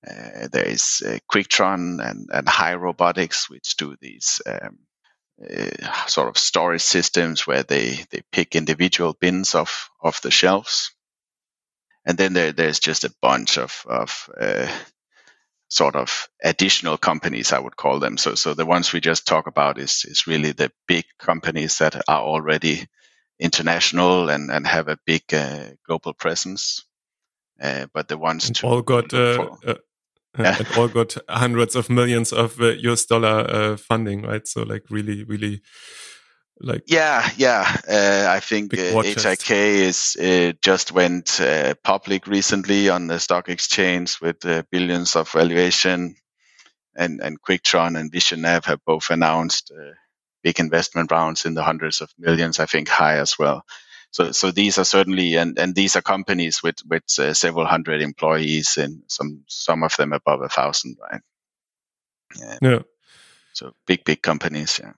Uh, 0.07 0.49
there 0.53 0.69
is 0.69 1.03
uh, 1.07 1.19
Quicktron 1.33 2.07
and, 2.07 2.29
and 2.31 2.49
Hai 2.49 2.75
Robotics, 2.75 3.49
which 3.49 3.77
do 3.77 3.97
these 4.01 4.43
um, 4.47 4.79
uh, 5.43 6.07
sort 6.07 6.29
of 6.29 6.39
storage 6.39 6.83
systems 6.83 7.47
where 7.47 7.63
they, 7.63 8.05
they 8.11 8.23
pick 8.33 8.57
individual 8.57 9.17
bins 9.19 9.55
off, 9.55 9.91
off 10.03 10.23
the 10.23 10.31
shelves. 10.31 10.93
And 12.07 12.17
then 12.17 12.33
there, 12.33 12.53
there's 12.53 12.79
just 12.79 13.05
a 13.05 13.15
bunch 13.21 13.59
of, 13.59 13.85
of 13.87 14.31
uh, 14.41 14.69
sort 15.69 15.97
of 15.97 16.29
additional 16.43 16.97
companies, 16.97 17.53
I 17.53 17.59
would 17.59 17.77
call 17.77 17.99
them. 17.99 18.17
So, 18.17 18.35
so 18.35 18.55
the 18.55 18.67
ones 18.67 18.93
we 18.93 19.01
just 19.01 19.27
talk 19.27 19.47
about 19.47 19.79
is, 19.79 20.05
is 20.07 20.27
really 20.27 20.53
the 20.53 20.71
big 20.87 21.05
companies 21.19 21.79
that 21.79 21.97
are 22.09 22.23
already 22.23 22.87
international 23.39 24.31
and, 24.31 24.51
and 24.51 24.67
have 24.67 24.89
a 24.89 24.99
big 25.05 25.23
uh, 25.33 25.65
global 25.87 26.15
presence. 26.15 26.85
Uh, 27.61 27.87
but 27.93 28.09
the 28.09 28.19
ones 28.19 28.51
to 28.51 28.67
all 28.67 28.83
got 28.83 29.13
yeah. 30.39 30.57
and 30.59 30.69
all 30.77 30.89
got 30.89 31.17
hundreds 31.29 31.77
of 31.77 31.91
millions 31.91 32.33
of 32.33 32.61
US 32.61 33.05
uh, 33.11 33.19
dollar 33.19 33.51
uh, 33.51 33.77
funding, 33.77 34.23
right? 34.23 34.47
So 34.47 34.63
like 34.63 34.85
really, 34.91 35.25
really 35.25 35.63
like 36.61 36.85
yeah 36.87 37.29
yeah 37.37 37.77
uh, 37.89 38.27
i 38.31 38.41
think 38.41 38.73
uh, 38.73 39.03
hik 39.03 39.51
is 39.51 40.17
uh, 40.17 40.53
just 40.63 40.93
went 40.93 41.41
uh, 41.41 41.75
public 41.85 42.27
recently 42.27 42.89
on 42.89 43.07
the 43.09 43.19
stock 43.19 43.49
exchange 43.49 44.19
with 44.21 44.45
uh, 44.47 44.63
billions 44.71 45.17
of 45.17 45.31
valuation 45.31 46.17
and 46.97 47.21
and 47.21 47.43
quicktron 47.43 47.99
and 47.99 48.11
visionnav 48.11 48.65
have 48.65 48.81
both 48.87 49.11
announced 49.11 49.71
uh, 49.71 49.93
big 50.43 50.59
investment 50.59 51.11
rounds 51.11 51.45
in 51.45 51.55
the 51.55 51.63
hundreds 51.63 52.01
of 52.01 52.11
millions 52.19 52.59
i 52.59 52.67
think 52.67 52.89
Hai 52.89 53.19
as 53.19 53.39
well 53.39 53.63
so 54.11 54.33
so 54.33 54.51
these 54.51 54.79
are 54.79 54.85
certainly 54.85 55.37
and 55.37 55.59
and 55.59 55.75
these 55.75 55.97
are 55.97 56.03
companies 56.03 56.63
with 56.63 56.77
with 56.89 57.03
several 57.07 57.67
hundred 57.67 58.03
employees 58.03 58.77
and 58.77 59.03
some 59.09 59.45
some 59.47 59.83
of 59.83 59.97
them 59.97 60.13
above 60.13 60.43
a 60.43 60.49
thousand 60.49 60.97
right 61.01 61.21
yeah. 62.39 62.59
yeah 62.63 62.79
so 63.53 63.73
big 63.87 64.05
big 64.05 64.23
companies 64.23 64.81
yeah 64.83 64.93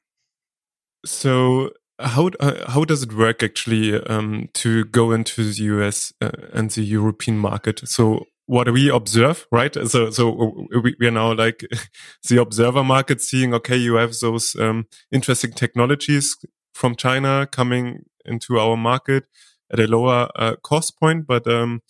so 1.04 1.70
how 2.00 2.30
uh, 2.40 2.70
how 2.70 2.84
does 2.84 3.02
it 3.02 3.12
work 3.12 3.42
actually 3.42 4.00
um, 4.04 4.48
to 4.54 4.84
go 4.86 5.12
into 5.12 5.44
the 5.44 5.62
US 5.64 6.12
uh, 6.20 6.30
and 6.52 6.70
the 6.70 6.82
European 6.82 7.38
market? 7.38 7.80
So 7.88 8.26
what 8.46 8.70
we 8.72 8.88
observe, 8.88 9.46
right? 9.50 9.74
So 9.88 10.10
so 10.10 10.66
we, 10.82 10.94
we 10.98 11.06
are 11.06 11.12
now 11.12 11.34
like 11.34 11.64
the 12.28 12.40
observer 12.40 12.84
market, 12.84 13.20
seeing 13.20 13.52
okay, 13.54 13.76
you 13.76 13.94
have 13.96 14.14
those 14.20 14.54
um, 14.56 14.86
interesting 15.10 15.52
technologies 15.52 16.36
from 16.72 16.94
China 16.94 17.48
coming 17.50 18.04
into 18.28 18.58
our 18.58 18.76
market 18.76 19.24
at 19.72 19.80
a 19.80 19.86
lower 19.86 20.28
uh, 20.36 20.56
cost 20.62 20.98
point, 20.98 21.26
but 21.26 21.46
um, 21.46 21.82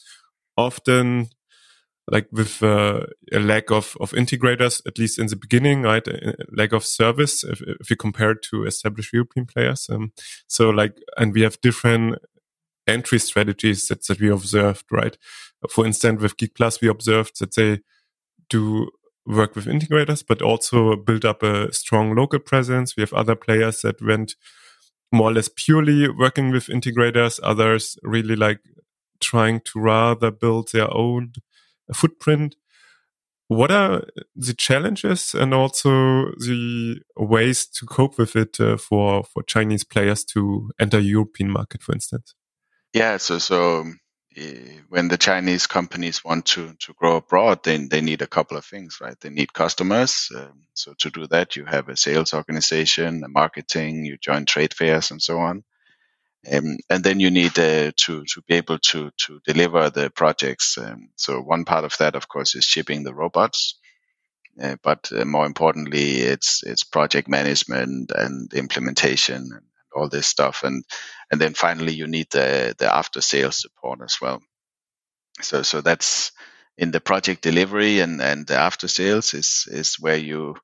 often 0.56 1.28
like 2.10 2.26
with 2.32 2.62
uh, 2.62 3.00
a 3.32 3.38
lack 3.38 3.70
of, 3.70 3.96
of 4.00 4.12
integrators, 4.12 4.80
at 4.86 4.98
least 4.98 5.18
in 5.18 5.26
the 5.26 5.36
beginning, 5.36 5.82
right? 5.82 6.06
A 6.08 6.34
lack 6.56 6.72
of 6.72 6.84
service 6.84 7.44
if, 7.44 7.60
if 7.80 7.90
you 7.90 7.96
compare 7.96 8.30
it 8.30 8.42
to 8.50 8.64
established 8.64 9.12
European 9.12 9.46
players. 9.46 9.88
Um, 9.90 10.12
so 10.46 10.70
like, 10.70 10.96
and 11.18 11.34
we 11.34 11.42
have 11.42 11.60
different 11.60 12.16
entry 12.86 13.18
strategies 13.18 13.88
that, 13.88 14.06
that 14.06 14.20
we 14.20 14.30
observed, 14.30 14.86
right? 14.90 15.18
For 15.68 15.84
instance, 15.84 16.22
with 16.22 16.36
Geek 16.38 16.54
Plus, 16.54 16.80
we 16.80 16.88
observed 16.88 17.40
that 17.40 17.54
they 17.54 17.80
do 18.48 18.88
work 19.26 19.54
with 19.54 19.66
integrators, 19.66 20.24
but 20.26 20.40
also 20.40 20.96
build 20.96 21.24
up 21.26 21.42
a 21.42 21.72
strong 21.74 22.14
local 22.14 22.38
presence. 22.38 22.96
We 22.96 23.02
have 23.02 23.12
other 23.12 23.34
players 23.34 23.82
that 23.82 24.00
went 24.00 24.34
more 25.12 25.30
or 25.30 25.32
less 25.32 25.48
purely 25.54 26.08
working 26.08 26.50
with 26.50 26.66
integrators. 26.66 27.40
Others 27.42 27.98
really 28.02 28.36
like 28.36 28.60
trying 29.20 29.60
to 29.60 29.80
rather 29.80 30.30
build 30.30 30.70
their 30.72 30.92
own 30.94 31.32
footprint. 31.94 32.56
What 33.48 33.70
are 33.70 34.04
the 34.36 34.52
challenges 34.52 35.34
and 35.34 35.54
also 35.54 36.32
the 36.38 37.00
ways 37.16 37.66
to 37.66 37.86
cope 37.86 38.18
with 38.18 38.36
it 38.36 38.60
uh, 38.60 38.76
for 38.76 39.24
for 39.24 39.42
Chinese 39.42 39.84
players 39.84 40.22
to 40.26 40.70
enter 40.78 40.98
European 40.98 41.50
market, 41.50 41.82
for 41.82 41.94
instance? 41.94 42.34
Yeah, 42.92 43.16
so 43.16 43.38
so 43.38 43.84
when 44.88 45.08
the 45.08 45.18
Chinese 45.18 45.66
companies 45.66 46.24
want 46.24 46.46
to 46.46 46.74
to 46.80 46.92
grow 46.94 47.16
abroad, 47.16 47.64
then 47.64 47.88
they 47.88 48.00
need 48.00 48.22
a 48.22 48.26
couple 48.26 48.56
of 48.56 48.64
things, 48.64 48.98
right? 49.00 49.18
They 49.20 49.30
need 49.30 49.52
customers. 49.52 50.30
Um, 50.34 50.62
so 50.74 50.94
to 50.98 51.10
do 51.10 51.26
that, 51.28 51.56
you 51.56 51.64
have 51.64 51.88
a 51.88 51.96
sales 51.96 52.34
organization, 52.34 53.22
a 53.24 53.28
marketing, 53.28 54.04
you 54.04 54.16
join 54.18 54.44
trade 54.46 54.74
fairs, 54.74 55.10
and 55.10 55.22
so 55.22 55.38
on. 55.38 55.64
Um, 56.50 56.78
and 56.88 57.04
then 57.04 57.20
you 57.20 57.30
need 57.30 57.58
uh, 57.58 57.92
to 57.96 58.24
to 58.24 58.42
be 58.46 58.54
able 58.54 58.78
to 58.90 59.10
to 59.26 59.40
deliver 59.46 59.90
the 59.90 60.10
projects. 60.10 60.78
Um, 60.78 61.10
so 61.16 61.40
one 61.40 61.64
part 61.64 61.84
of 61.84 61.96
that, 61.98 62.14
of 62.14 62.28
course, 62.28 62.54
is 62.54 62.64
shipping 62.64 63.02
the 63.04 63.14
robots. 63.14 63.78
Uh, 64.60 64.76
but 64.82 65.10
uh, 65.12 65.24
more 65.24 65.46
importantly, 65.46 66.16
it's 66.20 66.62
it's 66.64 66.84
project 66.84 67.28
management 67.28 68.12
and 68.14 68.52
implementation 68.54 69.60
all 69.98 70.08
this 70.10 70.28
stuff. 70.28 70.62
And 70.64 70.84
and 71.30 71.40
then 71.40 71.54
finally, 71.54 71.94
you 71.94 72.08
need 72.08 72.28
the 72.30 72.74
the 72.78 72.94
after 72.94 73.22
sales 73.22 73.60
support 73.62 74.00
as 74.04 74.18
well. 74.22 74.42
So 75.42 75.62
so 75.62 75.80
that's 75.82 76.32
in 76.78 76.90
the 76.92 77.00
project 77.00 77.42
delivery 77.42 78.00
and 78.00 78.20
and 78.22 78.46
the 78.46 78.56
after 78.56 78.88
sales 78.88 79.34
is 79.34 79.66
is 79.70 79.96
where 79.96 80.18
you 80.18 80.56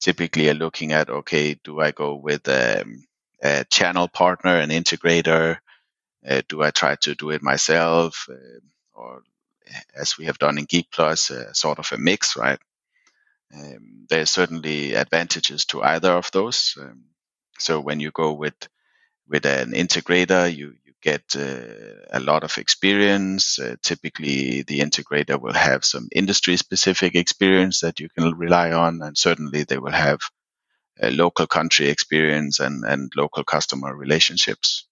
typically 0.00 0.50
are 0.50 0.54
looking 0.54 0.92
at. 0.92 1.10
Okay, 1.10 1.54
do 1.64 1.80
I 1.80 1.92
go 1.92 2.16
with 2.16 2.48
um, 2.48 3.04
a 3.42 3.64
channel 3.70 4.08
partner, 4.08 4.56
an 4.58 4.70
integrator? 4.70 5.58
Uh, 6.28 6.42
do 6.48 6.62
I 6.62 6.70
try 6.70 6.96
to 6.96 7.14
do 7.14 7.30
it 7.30 7.42
myself, 7.42 8.26
uh, 8.30 8.60
or 8.94 9.22
as 9.94 10.18
we 10.18 10.26
have 10.26 10.38
done 10.38 10.58
in 10.58 10.64
Geek 10.64 10.88
Plus, 10.92 11.30
uh, 11.30 11.52
sort 11.52 11.78
of 11.78 11.90
a 11.92 11.98
mix, 11.98 12.36
right? 12.36 12.58
Um, 13.54 14.06
there's 14.08 14.30
certainly 14.30 14.94
advantages 14.94 15.64
to 15.66 15.82
either 15.82 16.12
of 16.12 16.30
those. 16.32 16.76
Um, 16.80 17.04
so 17.58 17.80
when 17.80 18.00
you 18.00 18.10
go 18.10 18.32
with 18.32 18.54
with 19.28 19.46
an 19.46 19.72
integrator, 19.72 20.54
you 20.54 20.74
you 20.84 20.92
get 21.02 21.22
uh, 21.36 22.06
a 22.10 22.20
lot 22.20 22.44
of 22.44 22.58
experience. 22.58 23.58
Uh, 23.58 23.76
typically, 23.82 24.62
the 24.62 24.80
integrator 24.80 25.40
will 25.40 25.54
have 25.54 25.84
some 25.84 26.08
industry 26.12 26.56
specific 26.56 27.14
experience 27.14 27.80
that 27.80 28.00
you 28.00 28.08
can 28.08 28.34
rely 28.36 28.72
on, 28.72 29.02
and 29.02 29.16
certainly 29.16 29.64
they 29.64 29.78
will 29.78 29.92
have 29.92 30.20
local 31.02 31.46
country 31.46 31.88
experience 31.88 32.60
and, 32.60 32.84
and 32.84 33.12
local 33.16 33.44
customer 33.44 33.94
relationships. 33.94 34.86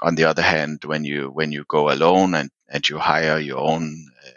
On 0.00 0.14
the 0.14 0.24
other 0.24 0.42
hand, 0.42 0.84
when 0.84 1.04
you 1.04 1.30
when 1.30 1.52
you 1.52 1.64
go 1.66 1.90
alone 1.90 2.34
and, 2.34 2.50
and 2.68 2.88
you 2.88 2.98
hire 2.98 3.38
your 3.38 3.58
own 3.58 4.06
uh, 4.26 4.30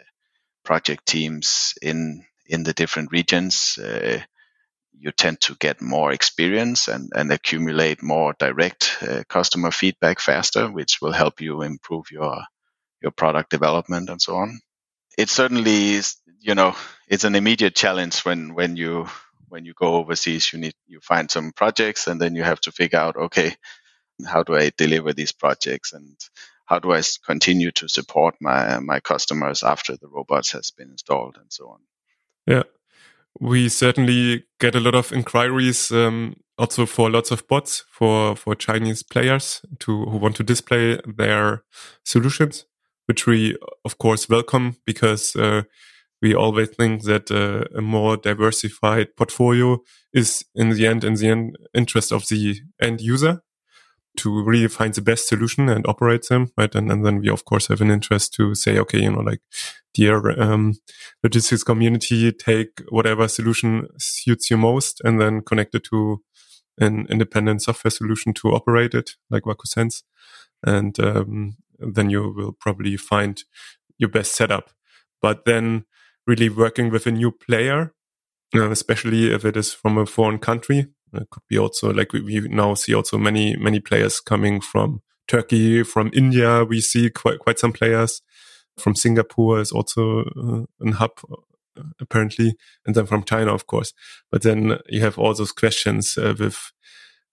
project 0.64 1.06
teams 1.06 1.74
in 1.82 2.24
in 2.46 2.62
the 2.64 2.72
different 2.72 3.12
regions, 3.12 3.78
uh, 3.78 4.20
you 5.00 5.12
tend 5.12 5.40
to 5.40 5.56
get 5.58 5.80
more 5.80 6.12
experience 6.12 6.86
and, 6.86 7.10
and 7.14 7.32
accumulate 7.32 8.02
more 8.02 8.34
direct 8.38 8.98
uh, 9.02 9.22
customer 9.28 9.70
feedback 9.70 10.20
faster, 10.20 10.70
which 10.70 10.98
will 11.00 11.12
help 11.12 11.40
you 11.40 11.62
improve 11.62 12.10
your 12.10 12.42
your 13.02 13.12
product 13.12 13.50
development 13.50 14.10
and 14.10 14.20
so 14.20 14.36
on. 14.36 14.60
It 15.16 15.30
certainly 15.30 15.94
is, 15.94 16.16
you 16.38 16.54
know, 16.54 16.76
it's 17.08 17.24
an 17.24 17.34
immediate 17.34 17.74
challenge 17.74 18.20
when 18.20 18.54
when 18.54 18.76
you 18.76 19.08
when 19.48 19.64
you 19.64 19.72
go 19.74 19.94
overseas, 19.94 20.52
you 20.52 20.58
need 20.58 20.74
you 20.86 21.00
find 21.00 21.30
some 21.30 21.52
projects, 21.52 22.06
and 22.06 22.20
then 22.20 22.36
you 22.36 22.42
have 22.42 22.60
to 22.60 22.72
figure 22.72 22.98
out, 22.98 23.16
okay, 23.16 23.54
how 24.26 24.42
do 24.42 24.54
I 24.54 24.70
deliver 24.76 25.12
these 25.12 25.32
projects, 25.32 25.92
and 25.94 26.16
how 26.66 26.78
do 26.78 26.92
I 26.92 27.02
continue 27.26 27.70
to 27.72 27.88
support 27.88 28.34
my 28.40 28.78
my 28.80 29.00
customers 29.00 29.62
after 29.62 29.96
the 29.96 30.08
robots 30.08 30.52
has 30.52 30.70
been 30.72 30.90
installed, 30.90 31.36
and 31.36 31.50
so 31.50 31.68
on. 31.68 31.80
Yeah, 32.46 32.62
we 33.38 33.68
certainly 33.68 34.44
get 34.58 34.74
a 34.74 34.80
lot 34.80 34.94
of 34.94 35.12
inquiries, 35.12 35.92
um, 35.92 36.36
also 36.58 36.86
for 36.86 37.10
lots 37.10 37.30
of 37.30 37.46
bots 37.48 37.84
for 37.90 38.36
for 38.36 38.54
Chinese 38.54 39.02
players 39.02 39.62
to 39.80 40.04
who 40.06 40.16
want 40.18 40.36
to 40.36 40.42
display 40.42 40.98
their 41.06 41.62
solutions, 42.04 42.66
which 43.06 43.26
we 43.26 43.56
of 43.84 43.98
course 43.98 44.28
welcome 44.28 44.76
because. 44.84 45.36
Uh, 45.36 45.62
we 46.22 46.34
always 46.34 46.68
think 46.68 47.04
that 47.04 47.30
uh, 47.30 47.64
a 47.74 47.80
more 47.80 48.14
diversified 48.18 49.16
portfolio 49.16 49.78
is 50.12 50.44
in 50.54 50.68
the 50.68 50.86
end 50.86 51.02
in 51.02 51.14
the 51.14 51.28
end 51.28 51.56
interest 51.72 52.12
of 52.12 52.28
the 52.28 52.60
end 52.78 53.00
user 53.00 53.42
to 54.20 54.42
really 54.42 54.68
find 54.68 54.94
the 54.94 55.02
best 55.02 55.28
solution 55.28 55.68
and 55.68 55.86
operate 55.86 56.28
them 56.28 56.50
right 56.56 56.74
and, 56.74 56.90
and 56.90 57.04
then 57.04 57.20
we 57.20 57.28
of 57.28 57.44
course 57.44 57.68
have 57.68 57.80
an 57.80 57.90
interest 57.90 58.32
to 58.34 58.54
say 58.54 58.78
okay 58.78 59.00
you 59.02 59.10
know 59.10 59.20
like 59.20 59.40
dear 59.94 60.40
um, 60.40 60.74
logistics 61.22 61.64
community 61.64 62.32
take 62.32 62.80
whatever 62.90 63.26
solution 63.28 63.86
suits 63.98 64.50
you 64.50 64.56
most 64.56 65.00
and 65.04 65.20
then 65.20 65.40
connect 65.40 65.74
it 65.74 65.84
to 65.84 66.22
an 66.78 67.06
independent 67.10 67.62
software 67.62 67.90
solution 67.90 68.32
to 68.32 68.48
operate 68.48 68.94
it 68.94 69.10
like 69.28 69.42
WakuSense 69.42 70.02
and 70.64 70.98
um, 71.00 71.56
then 71.78 72.08
you 72.08 72.32
will 72.34 72.52
probably 72.52 72.96
find 72.96 73.44
your 73.98 74.08
best 74.08 74.32
setup 74.32 74.70
but 75.20 75.44
then 75.44 75.84
really 76.26 76.48
working 76.48 76.90
with 76.90 77.06
a 77.06 77.10
new 77.10 77.30
player, 77.30 77.92
uh, 78.54 78.70
especially 78.70 79.32
if 79.32 79.44
it 79.44 79.56
is 79.56 79.72
from 79.72 79.98
a 79.98 80.06
foreign 80.06 80.38
country. 80.38 80.86
It 81.12 81.28
could 81.30 81.42
be 81.48 81.58
also 81.58 81.92
like 81.92 82.12
we, 82.12 82.20
we 82.20 82.40
now 82.48 82.74
see 82.74 82.94
also 82.94 83.18
many 83.18 83.56
many 83.56 83.80
players 83.80 84.20
coming 84.20 84.60
from 84.60 85.02
Turkey, 85.28 85.82
from 85.82 86.10
India. 86.14 86.64
We 86.64 86.80
see 86.80 87.10
quite 87.10 87.38
quite 87.38 87.58
some 87.58 87.72
players 87.72 88.22
from 88.78 88.94
Singapore 88.94 89.60
is 89.60 89.72
also 89.72 90.24
uh, 90.24 90.86
a 90.86 90.92
hub 90.92 91.12
uh, 91.30 91.82
apparently, 92.00 92.56
and 92.86 92.94
then 92.94 93.06
from 93.06 93.24
China, 93.24 93.54
of 93.54 93.66
course. 93.66 93.92
But 94.30 94.42
then 94.42 94.78
you 94.88 95.00
have 95.00 95.18
all 95.18 95.34
those 95.34 95.52
questions 95.52 96.16
uh, 96.18 96.34
with 96.38 96.72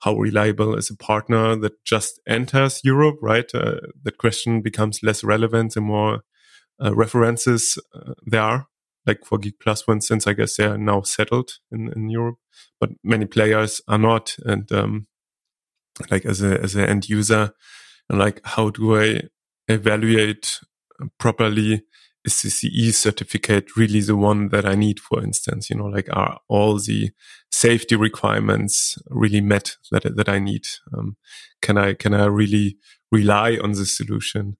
how 0.01 0.15
reliable 0.15 0.75
is 0.75 0.89
a 0.89 0.95
partner 0.95 1.55
that 1.55 1.83
just 1.83 2.19
enters 2.27 2.81
Europe, 2.83 3.17
right? 3.21 3.49
Uh, 3.53 3.77
that 4.03 4.17
question 4.17 4.61
becomes 4.61 5.01
less 5.01 5.23
relevant 5.23 5.73
the 5.73 5.81
more 5.81 6.21
uh, 6.83 6.93
references 6.93 7.79
uh, 7.95 8.13
there 8.25 8.41
are. 8.41 8.67
Like 9.07 9.25
for 9.25 9.37
Geek 9.37 9.59
Plus, 9.59 9.81
for 9.81 9.93
instance, 9.93 10.27
I 10.27 10.33
guess 10.33 10.57
they 10.57 10.65
are 10.65 10.77
now 10.77 11.01
settled 11.01 11.51
in, 11.71 11.91
in 11.95 12.09
Europe, 12.09 12.37
but 12.79 12.91
many 13.03 13.25
players 13.25 13.81
are 13.87 13.97
not. 13.97 14.35
And 14.45 14.69
um, 14.71 15.07
like 16.11 16.25
as 16.25 16.41
a 16.41 16.61
as 16.61 16.75
an 16.75 16.85
end 16.85 17.09
user, 17.09 17.53
like 18.09 18.41
how 18.43 18.69
do 18.69 18.99
I 18.99 19.21
evaluate 19.67 20.59
properly 21.17 21.83
is 22.27 22.41
the 22.41 22.49
CE 22.49 22.95
certificate 22.95 23.77
really 23.77 24.01
the 24.01 24.15
one 24.15 24.49
that 24.49 24.65
I 24.65 24.75
need, 24.75 24.99
for 24.99 25.23
instance? 25.23 25.69
You 25.69 25.77
know, 25.77 25.85
like 25.85 26.09
are 26.11 26.39
all 26.47 26.77
the 26.77 27.11
safety 27.51 27.95
requirements 27.95 28.97
really 29.09 29.41
met 29.41 29.77
that, 29.91 30.15
that 30.15 30.29
I 30.29 30.39
need? 30.39 30.67
Um, 30.95 31.15
can 31.61 31.77
I, 31.77 31.93
can 31.93 32.13
I 32.13 32.25
really 32.25 32.77
rely 33.11 33.57
on 33.61 33.71
the 33.71 33.85
solution? 33.85 34.57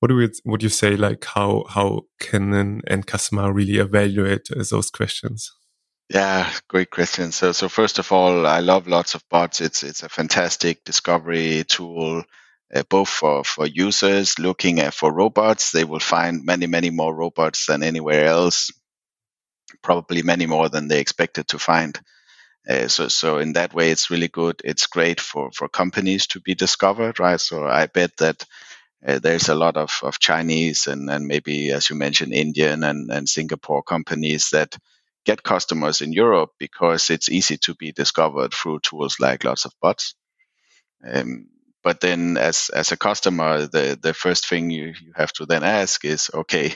What 0.00 0.08
do 0.08 0.14
we, 0.16 0.30
would 0.44 0.62
you 0.62 0.68
say, 0.68 0.96
like 0.96 1.24
how, 1.24 1.64
how 1.68 2.02
can 2.20 2.52
an 2.52 2.82
end 2.86 3.06
customer 3.06 3.52
really 3.52 3.78
evaluate 3.78 4.48
uh, 4.50 4.62
those 4.70 4.90
questions? 4.90 5.52
Yeah, 6.08 6.50
great 6.68 6.90
question. 6.90 7.32
So, 7.32 7.52
so 7.52 7.68
first 7.68 7.98
of 7.98 8.12
all, 8.12 8.46
I 8.46 8.60
love 8.60 8.86
lots 8.86 9.14
of 9.14 9.28
bots. 9.28 9.60
It's, 9.60 9.82
it's 9.82 10.02
a 10.02 10.08
fantastic 10.08 10.84
discovery 10.84 11.64
tool 11.64 12.24
uh, 12.74 12.82
both 12.88 13.08
for, 13.08 13.44
for 13.44 13.66
users 13.66 14.38
looking 14.38 14.80
at 14.80 14.94
for 14.94 15.12
robots. 15.12 15.70
They 15.70 15.84
will 15.84 16.00
find 16.00 16.44
many, 16.44 16.66
many 16.66 16.90
more 16.90 17.14
robots 17.14 17.66
than 17.66 17.82
anywhere 17.82 18.26
else, 18.26 18.70
probably 19.82 20.22
many 20.22 20.46
more 20.46 20.68
than 20.68 20.88
they 20.88 21.00
expected 21.00 21.48
to 21.48 21.58
find. 21.58 21.98
Uh, 22.68 22.88
so, 22.88 23.08
so 23.08 23.38
in 23.38 23.54
that 23.54 23.72
way, 23.72 23.90
it's 23.90 24.10
really 24.10 24.28
good. 24.28 24.60
It's 24.64 24.86
great 24.86 25.20
for, 25.20 25.50
for 25.52 25.68
companies 25.68 26.26
to 26.28 26.40
be 26.40 26.54
discovered, 26.54 27.18
right? 27.18 27.40
So 27.40 27.66
I 27.66 27.86
bet 27.86 28.16
that 28.18 28.44
uh, 29.06 29.18
there's 29.20 29.48
a 29.48 29.54
lot 29.54 29.76
of, 29.76 30.00
of 30.02 30.18
Chinese 30.18 30.86
and, 30.86 31.08
and 31.10 31.26
maybe, 31.26 31.70
as 31.70 31.88
you 31.90 31.96
mentioned, 31.96 32.32
Indian 32.32 32.84
and, 32.84 33.10
and 33.10 33.28
Singapore 33.28 33.82
companies 33.82 34.50
that 34.50 34.76
get 35.24 35.42
customers 35.42 36.00
in 36.00 36.12
Europe 36.12 36.50
because 36.58 37.10
it's 37.10 37.28
easy 37.30 37.58
to 37.58 37.74
be 37.74 37.92
discovered 37.92 38.52
through 38.52 38.80
tools 38.80 39.20
like 39.20 39.44
lots 39.44 39.64
of 39.64 39.72
bots. 39.80 40.14
Um, 41.06 41.48
but 41.82 42.00
then 42.00 42.36
as 42.36 42.70
as 42.74 42.92
a 42.92 42.96
customer 42.96 43.66
the 43.66 43.98
the 44.00 44.12
first 44.14 44.46
thing 44.48 44.70
you, 44.70 44.88
you 44.88 45.12
have 45.14 45.32
to 45.34 45.46
then 45.46 45.62
ask 45.64 46.04
is 46.04 46.30
okay 46.34 46.74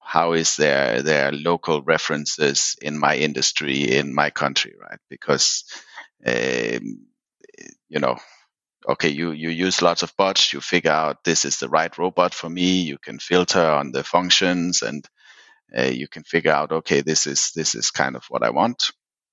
how 0.00 0.32
is 0.32 0.56
there 0.56 1.02
their 1.02 1.32
local 1.32 1.82
references 1.82 2.76
in 2.82 2.98
my 2.98 3.16
industry 3.16 3.96
in 3.96 4.14
my 4.14 4.30
country 4.30 4.74
right 4.80 5.00
because 5.08 5.64
um, 6.26 7.06
you 7.88 8.00
know 8.00 8.18
okay 8.88 9.08
you 9.10 9.32
you 9.32 9.50
use 9.50 9.82
lots 9.82 10.02
of 10.02 10.16
bots 10.16 10.52
you 10.52 10.60
figure 10.60 10.90
out 10.92 11.24
this 11.24 11.44
is 11.44 11.58
the 11.58 11.68
right 11.68 11.96
robot 11.98 12.34
for 12.34 12.50
me 12.50 12.82
you 12.82 12.98
can 12.98 13.18
filter 13.18 13.64
on 13.64 13.92
the 13.92 14.04
functions 14.04 14.82
and 14.82 15.04
uh, 15.76 15.82
you 15.84 16.08
can 16.08 16.24
figure 16.24 16.52
out 16.52 16.72
okay 16.72 17.00
this 17.00 17.26
is 17.26 17.50
this 17.54 17.74
is 17.74 17.90
kind 17.90 18.16
of 18.16 18.24
what 18.28 18.42
i 18.42 18.50
want. 18.50 18.84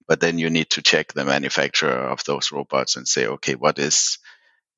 But 0.08 0.20
then 0.20 0.40
you 0.40 0.50
need 0.50 0.70
to 0.72 0.82
check 0.82 1.14
the 1.14 1.26
manufacturer 1.26 2.10
of 2.10 2.24
those 2.26 2.52
robots 2.52 2.96
and 2.98 3.08
say 3.08 3.28
okay 3.28 3.56
what 3.56 3.80
is 3.80 4.18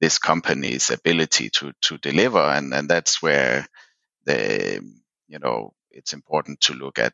this 0.02 0.20
company's 0.20 0.92
ability 0.92 1.50
to 1.52 1.74
to 1.84 1.98
deliver, 1.98 2.40
and 2.40 2.74
and 2.74 2.90
that's 2.90 3.22
where 3.22 3.66
the 4.26 4.82
you 5.28 5.40
know 5.40 5.74
it's 5.92 6.14
important 6.14 6.62
to 6.62 6.74
look 6.74 7.00
at 7.00 7.14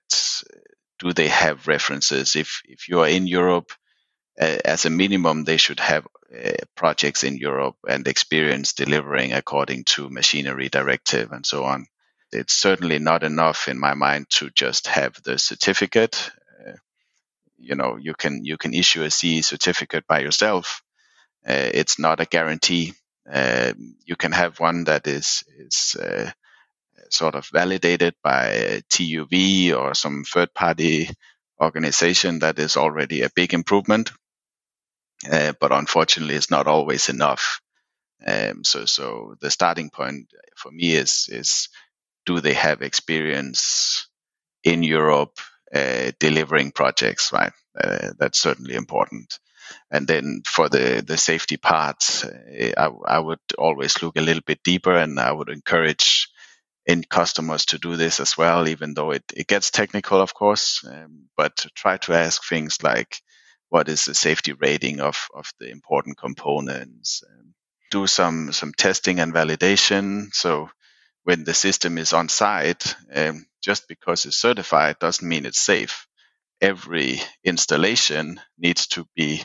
do 0.99 1.13
they 1.13 1.29
have 1.29 1.67
references? 1.67 2.35
If 2.35 2.61
if 2.65 2.89
you 2.89 3.01
are 3.01 3.09
in 3.09 3.27
Europe 3.27 3.71
uh, 3.71 3.88
as 4.39 4.85
a 4.85 4.89
minimum 4.89 5.43
they 5.43 5.57
should 5.57 5.79
have 5.79 6.07
uh, 6.35 6.51
projects 6.75 7.23
in 7.23 7.37
Europe 7.37 7.75
and 7.87 8.07
experience 8.07 8.73
delivering 8.73 9.33
according 9.33 9.83
to 9.85 10.09
machinery 10.09 10.69
directive 10.69 11.31
and 11.31 11.45
so 11.45 11.63
on 11.65 11.87
it's 12.31 12.53
certainly 12.53 12.99
not 12.99 13.23
enough 13.23 13.67
in 13.67 13.79
my 13.79 13.95
mind 13.95 14.27
to 14.29 14.49
just 14.51 14.87
have 14.87 15.15
the 15.23 15.39
certificate 15.39 16.31
uh, 16.67 16.73
you 17.57 17.75
know 17.75 17.97
you 17.97 18.13
can 18.13 18.45
you 18.45 18.57
can 18.57 18.73
issue 18.73 19.03
a 19.03 19.11
CE 19.11 19.45
certificate 19.45 20.05
by 20.07 20.19
yourself 20.21 20.81
uh, 21.47 21.69
it's 21.73 21.99
not 21.99 22.19
a 22.19 22.25
guarantee. 22.25 22.93
Uh, 23.31 23.73
you 24.05 24.15
can 24.15 24.31
have 24.31 24.59
one 24.59 24.85
that 24.85 25.07
is 25.07 25.43
is 25.57 25.95
uh, 26.01 26.31
sort 27.09 27.35
of 27.35 27.47
validated 27.53 28.15
by 28.23 28.81
TÜV 28.91 29.75
or 29.75 29.93
some 29.95 30.23
third 30.23 30.53
party 30.53 31.09
organization 31.61 32.39
that 32.39 32.59
is 32.59 32.77
already 32.77 33.21
a 33.23 33.29
big 33.35 33.53
improvement. 33.53 34.11
Uh, 35.29 35.53
but 35.59 35.71
unfortunately, 35.71 36.35
it's 36.35 36.51
not 36.51 36.67
always 36.67 37.09
enough. 37.09 37.61
Um, 38.25 38.63
so, 38.63 38.85
so 38.85 39.35
the 39.41 39.51
starting 39.51 39.89
point 39.89 40.31
for 40.57 40.71
me 40.71 40.93
is 40.93 41.27
is 41.29 41.69
do 42.25 42.41
they 42.41 42.53
have 42.53 42.81
experience 42.81 44.07
in 44.63 44.83
Europe 44.83 45.39
uh, 45.73 46.11
delivering 46.19 46.71
projects? 46.71 47.31
Right, 47.33 47.53
uh, 47.79 48.11
that's 48.19 48.41
certainly 48.41 48.75
important. 48.75 49.39
And 49.91 50.07
then 50.07 50.41
for 50.47 50.69
the, 50.69 51.03
the 51.05 51.17
safety 51.17 51.57
parts, 51.57 52.25
eh, 52.25 52.73
I, 52.77 52.89
I 53.07 53.19
would 53.19 53.39
always 53.57 54.01
look 54.01 54.17
a 54.17 54.21
little 54.21 54.43
bit 54.45 54.63
deeper 54.63 54.95
and 54.95 55.19
I 55.19 55.31
would 55.31 55.49
encourage 55.49 56.29
end 56.87 57.09
customers 57.09 57.65
to 57.67 57.77
do 57.79 57.95
this 57.95 58.19
as 58.19 58.37
well, 58.37 58.67
even 58.67 58.93
though 58.93 59.11
it, 59.11 59.23
it 59.35 59.47
gets 59.47 59.71
technical, 59.71 60.21
of 60.21 60.33
course. 60.33 60.83
Um, 60.89 61.29
but 61.37 61.65
try 61.75 61.97
to 61.97 62.13
ask 62.13 62.43
things 62.47 62.81
like, 62.83 63.17
what 63.69 63.89
is 63.89 64.05
the 64.05 64.15
safety 64.15 64.53
rating 64.53 64.99
of, 64.99 65.27
of 65.33 65.51
the 65.59 65.69
important 65.69 66.17
components? 66.17 67.23
Um, 67.29 67.53
do 67.91 68.07
some, 68.07 68.51
some 68.51 68.73
testing 68.73 69.19
and 69.19 69.33
validation. 69.33 70.33
So 70.33 70.69
when 71.23 71.43
the 71.43 71.53
system 71.53 71.97
is 71.97 72.13
on 72.13 72.29
site, 72.29 72.95
um, 73.13 73.45
just 73.61 73.87
because 73.87 74.25
it's 74.25 74.37
certified 74.37 74.97
doesn't 74.99 75.27
mean 75.27 75.45
it's 75.45 75.59
safe. 75.59 76.07
Every 76.61 77.21
installation 77.43 78.39
needs 78.57 78.87
to 78.87 79.05
be 79.15 79.43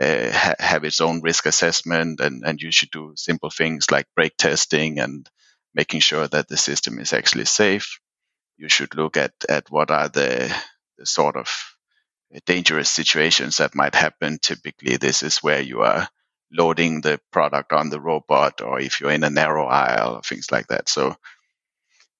uh, 0.00 0.30
ha- 0.32 0.54
have 0.58 0.84
its 0.84 1.00
own 1.00 1.20
risk 1.22 1.46
assessment, 1.46 2.20
and, 2.20 2.42
and 2.44 2.60
you 2.60 2.72
should 2.72 2.90
do 2.90 3.12
simple 3.16 3.50
things 3.50 3.90
like 3.90 4.06
brake 4.16 4.36
testing 4.38 4.98
and 4.98 5.28
making 5.74 6.00
sure 6.00 6.26
that 6.26 6.48
the 6.48 6.56
system 6.56 6.98
is 6.98 7.12
actually 7.12 7.44
safe. 7.44 8.00
You 8.56 8.68
should 8.68 8.94
look 8.94 9.16
at, 9.16 9.32
at 9.48 9.70
what 9.70 9.90
are 9.90 10.08
the, 10.08 10.54
the 10.98 11.06
sort 11.06 11.36
of 11.36 11.48
dangerous 12.46 12.88
situations 12.90 13.56
that 13.56 13.74
might 13.74 13.94
happen. 13.94 14.38
Typically, 14.40 14.96
this 14.96 15.22
is 15.22 15.38
where 15.38 15.60
you 15.60 15.82
are 15.82 16.08
loading 16.52 17.00
the 17.00 17.20
product 17.30 17.72
on 17.72 17.90
the 17.90 18.00
robot, 18.00 18.60
or 18.60 18.80
if 18.80 19.00
you're 19.00 19.12
in 19.12 19.24
a 19.24 19.30
narrow 19.30 19.66
aisle, 19.66 20.20
things 20.22 20.50
like 20.50 20.66
that. 20.68 20.88
So 20.88 21.16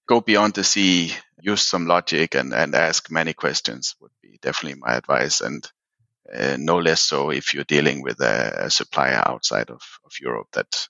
go 0.07 0.21
beyond 0.21 0.55
the 0.55 0.65
CE, 0.65 1.17
use 1.41 1.67
some 1.67 1.87
logic, 1.87 2.35
and, 2.35 2.53
and 2.53 2.75
ask 2.75 3.11
many 3.11 3.33
questions 3.33 3.97
would 4.01 4.13
be 4.23 4.39
definitely 4.41 4.81
my 4.81 4.95
advice. 4.95 5.41
And 5.41 5.69
uh, 6.33 6.57
no 6.59 6.79
less 6.79 7.03
so 7.03 7.31
if 7.31 7.55
you're 7.55 7.65
dealing 7.65 8.03
with 8.03 8.21
a, 8.21 8.67
a 8.67 8.71
supplier 8.71 9.23
outside 9.25 9.71
of, 9.71 9.83
of 10.05 10.13
Europe 10.21 10.49
that 10.53 10.89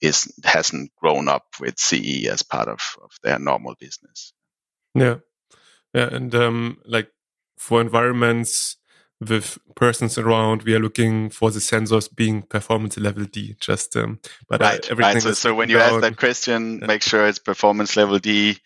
is 0.00 0.32
hasn't 0.44 0.90
grown 0.96 1.28
up 1.28 1.46
with 1.60 1.78
CE 1.78 2.26
as 2.26 2.42
part 2.42 2.68
of, 2.68 2.80
of 3.02 3.10
their 3.22 3.38
normal 3.38 3.74
business. 3.78 4.34
Yeah, 4.94 5.18
yeah, 5.94 6.08
and 6.12 6.34
um, 6.34 6.78
like 6.84 7.08
for 7.62 7.80
environments 7.80 8.76
with 9.20 9.56
persons 9.76 10.18
around, 10.18 10.64
we 10.64 10.74
are 10.74 10.80
looking 10.80 11.30
for 11.30 11.52
the 11.52 11.60
sensors 11.60 12.12
being 12.12 12.42
performance 12.42 12.98
level 12.98 13.24
D. 13.24 13.54
Just 13.60 13.96
um, 13.96 14.18
but 14.48 14.60
right, 14.60 14.90
everything. 14.90 15.14
Right. 15.14 15.22
So, 15.22 15.32
so 15.32 15.54
when 15.54 15.70
you 15.70 15.78
ask 15.78 16.00
that 16.00 16.16
question, 16.16 16.80
yeah. 16.80 16.86
make 16.86 17.02
sure 17.02 17.24
it's 17.24 17.38
performance 17.38 17.96
level 17.96 18.18
D. 18.18 18.58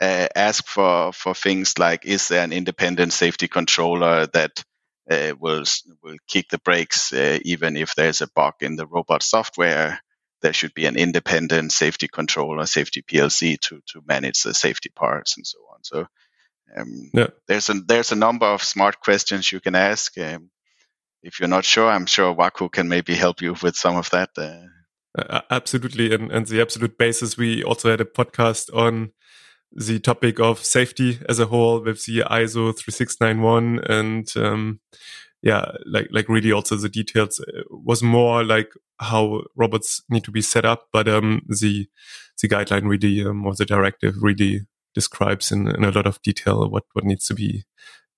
Uh, 0.00 0.28
ask 0.34 0.66
for 0.66 1.12
for 1.12 1.34
things 1.34 1.78
like 1.78 2.06
is 2.06 2.28
there 2.28 2.42
an 2.42 2.52
independent 2.52 3.12
safety 3.12 3.48
controller 3.48 4.26
that 4.28 4.64
uh, 5.10 5.34
will 5.38 5.64
will 6.02 6.16
kick 6.26 6.48
the 6.48 6.58
brakes 6.58 7.12
uh, 7.12 7.38
even 7.42 7.76
if 7.76 7.94
there's 7.94 8.22
a 8.22 8.28
bug 8.34 8.54
in 8.62 8.76
the 8.76 8.86
robot 8.86 9.22
software. 9.22 10.00
There 10.40 10.54
should 10.54 10.72
be 10.72 10.86
an 10.86 10.96
independent 10.96 11.72
safety 11.72 12.08
controller, 12.08 12.64
safety 12.64 13.02
PLC 13.02 13.60
to 13.60 13.82
to 13.88 14.02
manage 14.06 14.42
the 14.42 14.54
safety 14.54 14.88
parts 14.88 15.36
and 15.36 15.46
so 15.46 15.58
on. 15.74 15.84
So 15.84 16.06
um, 16.76 17.10
yeah. 17.14 17.28
there's 17.46 17.68
a 17.68 17.74
there's 17.74 18.12
a 18.12 18.16
number 18.16 18.46
of 18.46 18.62
smart 18.62 19.00
questions 19.00 19.50
you 19.50 19.60
can 19.60 19.74
ask. 19.74 20.16
Um, 20.18 20.50
if 21.22 21.40
you're 21.40 21.48
not 21.48 21.64
sure, 21.64 21.88
I'm 21.88 22.06
sure 22.06 22.34
Waku 22.34 22.70
can 22.70 22.88
maybe 22.88 23.14
help 23.14 23.42
you 23.42 23.54
with 23.62 23.76
some 23.76 23.96
of 23.96 24.10
that. 24.10 24.30
Uh, 24.36 24.66
uh, 25.18 25.40
absolutely, 25.50 26.14
and 26.14 26.30
and 26.30 26.46
the 26.46 26.60
absolute 26.60 26.98
basis. 26.98 27.36
We 27.36 27.62
also 27.62 27.90
had 27.90 28.00
a 28.00 28.04
podcast 28.04 28.74
on 28.74 29.12
the 29.72 29.98
topic 29.98 30.40
of 30.40 30.64
safety 30.64 31.18
as 31.28 31.38
a 31.38 31.46
whole 31.46 31.80
with 31.82 32.04
the 32.06 32.20
ISO 32.20 32.74
3691 32.76 33.80
and 33.86 34.32
um, 34.36 34.80
yeah, 35.42 35.72
like 35.86 36.08
like 36.10 36.28
really 36.28 36.52
also 36.52 36.76
the 36.76 36.88
details 36.88 37.40
uh, 37.40 37.62
was 37.70 38.02
more 38.02 38.44
like 38.44 38.70
how 38.98 39.42
robots 39.54 40.02
need 40.08 40.24
to 40.24 40.32
be 40.32 40.42
set 40.42 40.64
up, 40.64 40.88
but 40.92 41.08
um, 41.08 41.42
the 41.46 41.86
the 42.40 42.48
guideline 42.48 42.88
really 42.88 43.24
um, 43.24 43.46
or 43.46 43.54
the 43.54 43.64
directive 43.64 44.14
really 44.20 44.66
describes 44.94 45.52
in, 45.52 45.68
in 45.68 45.84
a 45.84 45.90
lot 45.90 46.06
of 46.06 46.20
detail 46.22 46.68
what 46.68 46.84
what 46.92 47.04
needs 47.04 47.26
to 47.26 47.34
be 47.34 47.64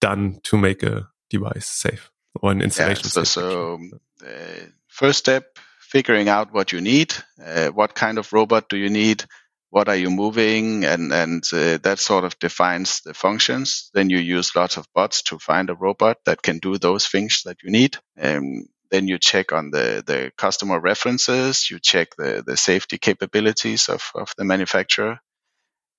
done 0.01 0.41
to 0.45 0.57
make 0.57 0.83
a 0.83 1.09
device 1.29 1.67
safe 1.67 2.11
or 2.41 2.53
an 2.53 2.63
installation. 2.63 3.05
Yeah, 3.05 3.11
so, 3.11 3.25
so 3.25 3.79
uh, 4.25 4.67
first 4.89 5.19
step, 5.19 5.59
figuring 5.81 6.29
out 6.29 6.53
what 6.53 6.73
you 6.73 6.81
need. 6.81 7.15
Uh, 7.45 7.69
what 7.69 7.95
kind 7.95 8.19
of 8.19 8.33
robot 8.33 8.69
do 8.69 8.77
you 8.77 8.91
need? 8.91 9.25
What 9.71 9.89
are 9.89 9.97
you 9.97 10.11
moving? 10.11 10.85
And 10.85 11.13
and 11.13 11.45
uh, 11.53 11.79
that 11.83 11.99
sort 11.99 12.25
of 12.25 12.39
defines 12.39 13.01
the 13.03 13.15
functions. 13.15 13.91
Then 13.95 14.11
you 14.11 14.19
use 14.19 14.57
lots 14.57 14.77
of 14.77 14.87
bots 14.95 15.23
to 15.25 15.39
find 15.39 15.71
a 15.71 15.75
robot 15.75 16.19
that 16.25 16.43
can 16.43 16.59
do 16.59 16.79
those 16.79 17.07
things 17.07 17.43
that 17.45 17.63
you 17.63 17.71
need. 17.71 17.97
Um, 18.21 18.67
then 18.91 19.07
you 19.07 19.19
check 19.19 19.53
on 19.53 19.71
the, 19.71 20.03
the 20.05 20.33
customer 20.37 20.81
references. 20.81 21.71
You 21.71 21.79
check 21.79 22.09
the, 22.19 22.43
the 22.45 22.57
safety 22.57 22.99
capabilities 22.99 23.89
of, 23.89 24.11
of 24.17 24.33
the 24.37 24.45
manufacturer 24.45 25.21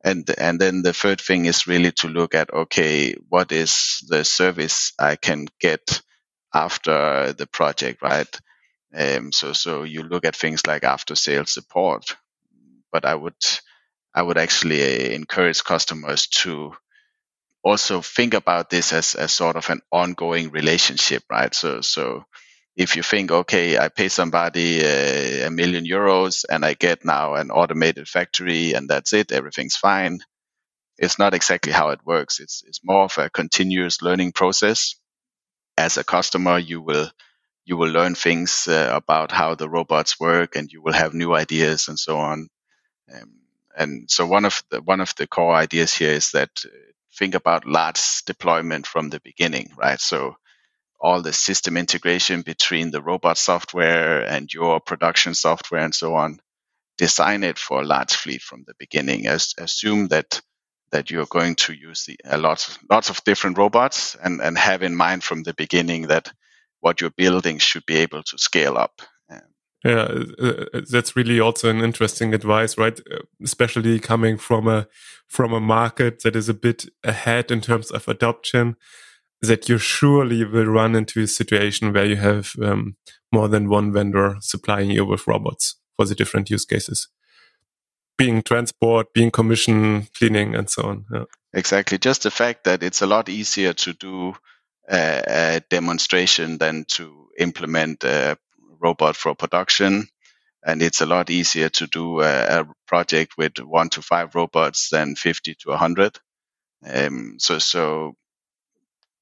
and 0.03 0.29
and 0.37 0.59
then 0.59 0.81
the 0.81 0.93
third 0.93 1.21
thing 1.21 1.45
is 1.45 1.67
really 1.67 1.91
to 1.91 2.07
look 2.07 2.35
at 2.35 2.53
okay 2.53 3.13
what 3.29 3.51
is 3.51 4.03
the 4.07 4.23
service 4.23 4.93
i 4.99 5.15
can 5.15 5.47
get 5.59 6.01
after 6.53 7.33
the 7.33 7.47
project 7.47 8.01
right? 8.01 8.39
Um, 8.95 9.31
so 9.31 9.53
so 9.53 9.83
you 9.83 10.03
look 10.03 10.25
at 10.25 10.35
things 10.35 10.67
like 10.67 10.83
after 10.83 11.15
sales 11.15 11.53
support 11.53 12.17
but 12.91 13.05
i 13.05 13.15
would 13.15 13.35
i 14.13 14.21
would 14.21 14.37
actually 14.37 14.81
uh, 14.83 15.15
encourage 15.15 15.63
customers 15.63 16.27
to 16.27 16.73
also 17.63 18.01
think 18.01 18.33
about 18.33 18.69
this 18.69 18.93
as, 18.93 19.15
as 19.15 19.33
sort 19.33 19.55
of 19.55 19.69
an 19.69 19.81
ongoing 19.91 20.51
relationship 20.51 21.23
right? 21.31 21.53
So 21.55 21.81
so 21.81 22.25
if 22.75 22.95
you 22.95 23.03
think, 23.03 23.31
okay, 23.31 23.77
I 23.77 23.89
pay 23.89 24.07
somebody 24.07 24.81
a, 24.81 25.47
a, 25.47 25.51
million 25.51 25.85
euros 25.85 26.45
and 26.49 26.63
I 26.65 26.73
get 26.73 27.03
now 27.03 27.35
an 27.35 27.51
automated 27.51 28.07
factory 28.07 28.73
and 28.73 28.89
that's 28.89 29.13
it, 29.13 29.31
everything's 29.31 29.75
fine. 29.75 30.19
It's 30.97 31.19
not 31.19 31.33
exactly 31.33 31.73
how 31.73 31.89
it 31.89 31.99
works. 32.05 32.39
It's, 32.39 32.63
it's 32.65 32.83
more 32.83 33.03
of 33.03 33.17
a 33.17 33.29
continuous 33.29 34.01
learning 34.01 34.31
process. 34.31 34.95
As 35.77 35.97
a 35.97 36.03
customer, 36.03 36.59
you 36.59 36.81
will, 36.81 37.09
you 37.65 37.75
will 37.75 37.89
learn 37.89 38.15
things 38.15 38.67
uh, 38.67 38.91
about 38.93 39.31
how 39.31 39.55
the 39.55 39.69
robots 39.69 40.19
work 40.19 40.55
and 40.55 40.71
you 40.71 40.81
will 40.81 40.93
have 40.93 41.13
new 41.13 41.33
ideas 41.33 41.87
and 41.87 41.99
so 41.99 42.17
on. 42.17 42.47
Um, 43.13 43.31
and 43.77 44.09
so 44.09 44.25
one 44.25 44.45
of 44.45 44.63
the, 44.69 44.81
one 44.81 45.01
of 45.01 45.13
the 45.15 45.27
core 45.27 45.55
ideas 45.55 45.93
here 45.93 46.11
is 46.11 46.31
that 46.31 46.49
uh, 46.65 46.69
think 47.17 47.35
about 47.35 47.65
large 47.65 48.23
deployment 48.25 48.87
from 48.87 49.09
the 49.09 49.19
beginning, 49.19 49.71
right? 49.77 49.99
So, 49.99 50.37
all 51.01 51.21
the 51.21 51.33
system 51.33 51.77
integration 51.77 52.41
between 52.43 52.91
the 52.91 53.01
robot 53.01 53.37
software 53.37 54.21
and 54.21 54.53
your 54.53 54.79
production 54.79 55.33
software 55.33 55.81
and 55.81 55.95
so 55.95 56.15
on. 56.15 56.39
Design 56.97 57.43
it 57.43 57.57
for 57.57 57.81
a 57.81 57.85
large 57.85 58.13
fleet 58.13 58.41
from 58.41 58.63
the 58.67 58.75
beginning. 58.77 59.27
As, 59.27 59.53
assume 59.57 60.09
that 60.09 60.41
that 60.91 61.09
you're 61.09 61.25
going 61.25 61.55
to 61.55 61.73
use 61.73 62.05
the, 62.05 62.17
a 62.25 62.37
lot 62.37 62.77
lots 62.89 63.09
of 63.09 63.23
different 63.23 63.57
robots 63.57 64.15
and, 64.21 64.41
and 64.41 64.57
have 64.57 64.83
in 64.83 64.95
mind 64.95 65.23
from 65.23 65.43
the 65.43 65.53
beginning 65.53 66.07
that 66.07 66.31
what 66.81 67.01
you're 67.01 67.09
building 67.09 67.57
should 67.57 67.85
be 67.85 67.95
able 67.95 68.21
to 68.23 68.37
scale 68.37 68.77
up. 68.77 69.01
Yeah, 69.83 70.07
uh, 70.39 70.65
uh, 70.73 70.81
that's 70.91 71.15
really 71.15 71.39
also 71.39 71.69
an 71.69 71.81
interesting 71.81 72.35
advice, 72.35 72.77
right? 72.77 72.99
Uh, 73.11 73.21
especially 73.43 73.99
coming 73.99 74.37
from 74.37 74.67
a 74.67 74.87
from 75.27 75.53
a 75.53 75.59
market 75.59 76.21
that 76.21 76.35
is 76.35 76.49
a 76.49 76.53
bit 76.53 76.85
ahead 77.03 77.49
in 77.49 77.61
terms 77.61 77.89
of 77.89 78.07
adoption 78.07 78.75
that 79.41 79.67
you 79.67 79.77
surely 79.77 80.43
will 80.45 80.65
run 80.65 80.95
into 80.95 81.21
a 81.21 81.27
situation 81.27 81.93
where 81.93 82.05
you 82.05 82.15
have 82.15 82.53
um, 82.61 82.95
more 83.31 83.47
than 83.47 83.69
one 83.69 83.91
vendor 83.91 84.35
supplying 84.39 84.91
you 84.91 85.05
with 85.05 85.27
robots 85.27 85.77
for 85.95 86.05
the 86.05 86.15
different 86.15 86.49
use 86.49 86.65
cases. 86.65 87.07
Being 88.17 88.43
transport 88.43 89.13
being 89.13 89.31
commission 89.31 90.07
cleaning 90.15 90.53
and 90.55 90.69
so 90.69 90.83
on 90.83 91.05
yeah. 91.11 91.23
exactly. 91.53 91.97
Just 91.97 92.23
the 92.23 92.31
fact 92.31 92.65
that 92.65 92.83
it's 92.83 93.01
a 93.01 93.07
lot 93.07 93.29
easier 93.29 93.73
to 93.73 93.93
do 93.93 94.35
a, 94.87 95.23
a 95.27 95.61
demonstration 95.69 96.59
than 96.59 96.85
to 96.89 97.29
implement 97.39 98.03
a 98.03 98.37
robot 98.79 99.15
for 99.15 99.33
production. 99.33 100.07
And 100.63 100.83
it's 100.83 101.01
a 101.01 101.07
lot 101.07 101.31
easier 101.31 101.69
to 101.69 101.87
do 101.87 102.21
a, 102.21 102.59
a 102.59 102.67
project 102.85 103.33
with 103.39 103.57
one 103.57 103.89
to 103.89 104.03
five 104.03 104.35
robots 104.35 104.89
than 104.89 105.15
50 105.15 105.55
to 105.55 105.69
100 105.69 106.19
um, 106.85 107.35
so 107.37 107.59
so 107.59 108.15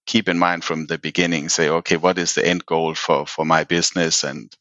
keep 0.09 0.27
in 0.27 0.39
mind 0.39 0.63
from 0.63 0.87
the 0.87 0.97
beginning 0.97 1.49
say 1.49 1.69
okay 1.69 1.95
what 1.95 2.17
is 2.17 2.33
the 2.33 2.43
end 2.43 2.65
goal 2.65 2.95
for 2.95 3.27
for 3.27 3.45
my 3.45 3.63
business 3.63 4.23
and 4.23 4.57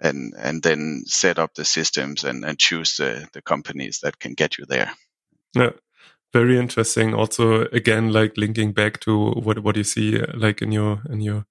and 0.00 0.34
and 0.36 0.62
then 0.62 1.02
set 1.06 1.38
up 1.38 1.54
the 1.54 1.64
systems 1.64 2.24
and, 2.24 2.44
and 2.44 2.58
choose 2.58 2.96
the, 2.96 3.28
the 3.32 3.42
companies 3.42 4.00
that 4.02 4.18
can 4.18 4.34
get 4.34 4.58
you 4.58 4.64
there. 4.66 4.90
Yeah. 5.54 5.70
Very 6.32 6.58
interesting. 6.58 7.14
Also 7.14 7.62
again 7.66 8.12
like 8.12 8.36
linking 8.36 8.72
back 8.72 9.00
to 9.00 9.30
what 9.30 9.60
what 9.60 9.76
you 9.76 9.84
see 9.84 10.18
like 10.34 10.62
in 10.62 10.72
your 10.72 11.00
in 11.10 11.20
your 11.20 11.46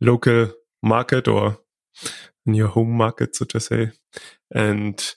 local 0.00 0.52
market 0.82 1.28
or 1.28 1.58
in 2.46 2.54
your 2.54 2.68
home 2.68 2.96
market 2.96 3.36
so 3.36 3.44
to 3.44 3.60
say. 3.60 3.92
And 4.54 5.14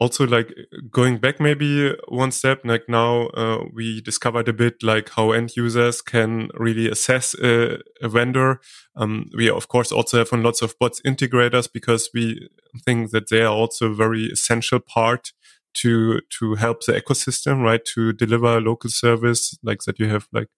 also 0.00 0.26
like 0.26 0.52
going 0.90 1.18
back 1.18 1.38
maybe 1.40 1.94
one 2.08 2.32
step 2.32 2.60
like 2.64 2.88
now 2.88 3.26
uh, 3.28 3.64
we 3.72 4.00
discovered 4.00 4.48
a 4.48 4.52
bit 4.52 4.82
like 4.82 5.10
how 5.10 5.30
end 5.30 5.56
users 5.56 6.02
can 6.02 6.48
really 6.54 6.90
assess 6.90 7.34
a, 7.42 7.78
a 8.02 8.08
vendor. 8.08 8.60
Um, 8.96 9.30
we 9.36 9.48
of 9.48 9.68
course 9.68 9.92
also 9.92 10.18
have 10.18 10.32
on 10.32 10.42
lots 10.42 10.62
of 10.62 10.78
bots 10.78 11.00
integrators 11.02 11.68
because 11.72 12.10
we 12.12 12.48
think 12.84 13.12
that 13.12 13.30
they 13.30 13.42
are 13.42 13.54
also 13.54 13.90
a 13.90 13.94
very 13.94 14.26
essential 14.26 14.80
part 14.80 15.32
to 15.74 16.20
to 16.38 16.54
help 16.54 16.84
the 16.84 16.92
ecosystem 16.92 17.62
right 17.62 17.84
to 17.84 18.12
deliver 18.12 18.60
local 18.60 18.90
service 18.90 19.56
like 19.62 19.80
that 19.86 19.98
you 19.98 20.08
have 20.08 20.28
like 20.32 20.48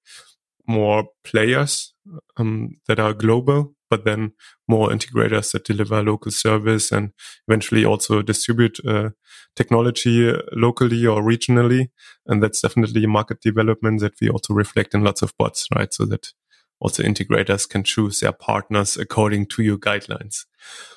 more 0.66 1.04
players 1.24 1.94
um, 2.36 2.76
that 2.86 2.98
are 2.98 3.14
global 3.14 3.75
but 3.90 4.04
then 4.04 4.32
more 4.68 4.88
integrators 4.88 5.52
that 5.52 5.64
deliver 5.64 6.02
local 6.02 6.30
service 6.30 6.92
and 6.92 7.12
eventually 7.48 7.84
also 7.84 8.22
distribute 8.22 8.78
uh, 8.86 9.10
technology 9.54 10.32
locally 10.52 11.06
or 11.06 11.22
regionally. 11.22 11.88
And 12.26 12.42
that's 12.42 12.60
definitely 12.60 13.04
a 13.04 13.08
market 13.08 13.40
development 13.40 14.00
that 14.00 14.14
we 14.20 14.28
also 14.28 14.54
reflect 14.54 14.94
in 14.94 15.04
lots 15.04 15.22
of 15.22 15.32
bots, 15.38 15.68
right? 15.74 15.92
So 15.92 16.04
that 16.06 16.32
also 16.80 17.02
integrators 17.02 17.68
can 17.68 17.82
choose 17.82 18.20
their 18.20 18.32
partners 18.32 18.96
according 18.96 19.46
to 19.46 19.62
your 19.62 19.78
guidelines. 19.78 20.44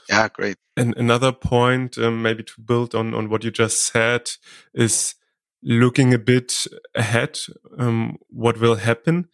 Yeah, 0.10 0.28
great. 0.28 0.58
And 0.76 0.96
another 0.98 1.32
point, 1.32 1.98
um, 1.98 2.22
maybe 2.22 2.44
to 2.44 2.62
build 2.62 2.96
on, 2.96 3.14
on 3.14 3.30
what 3.30 3.44
you 3.44 3.52
just 3.52 3.92
said 3.92 4.32
is 4.74 5.16
looking 5.62 6.14
a 6.14 6.20
bit 6.20 6.54
ahead, 6.96 7.40
um, 7.78 8.18
what 8.30 8.60
will 8.60 8.76
happen 8.76 9.28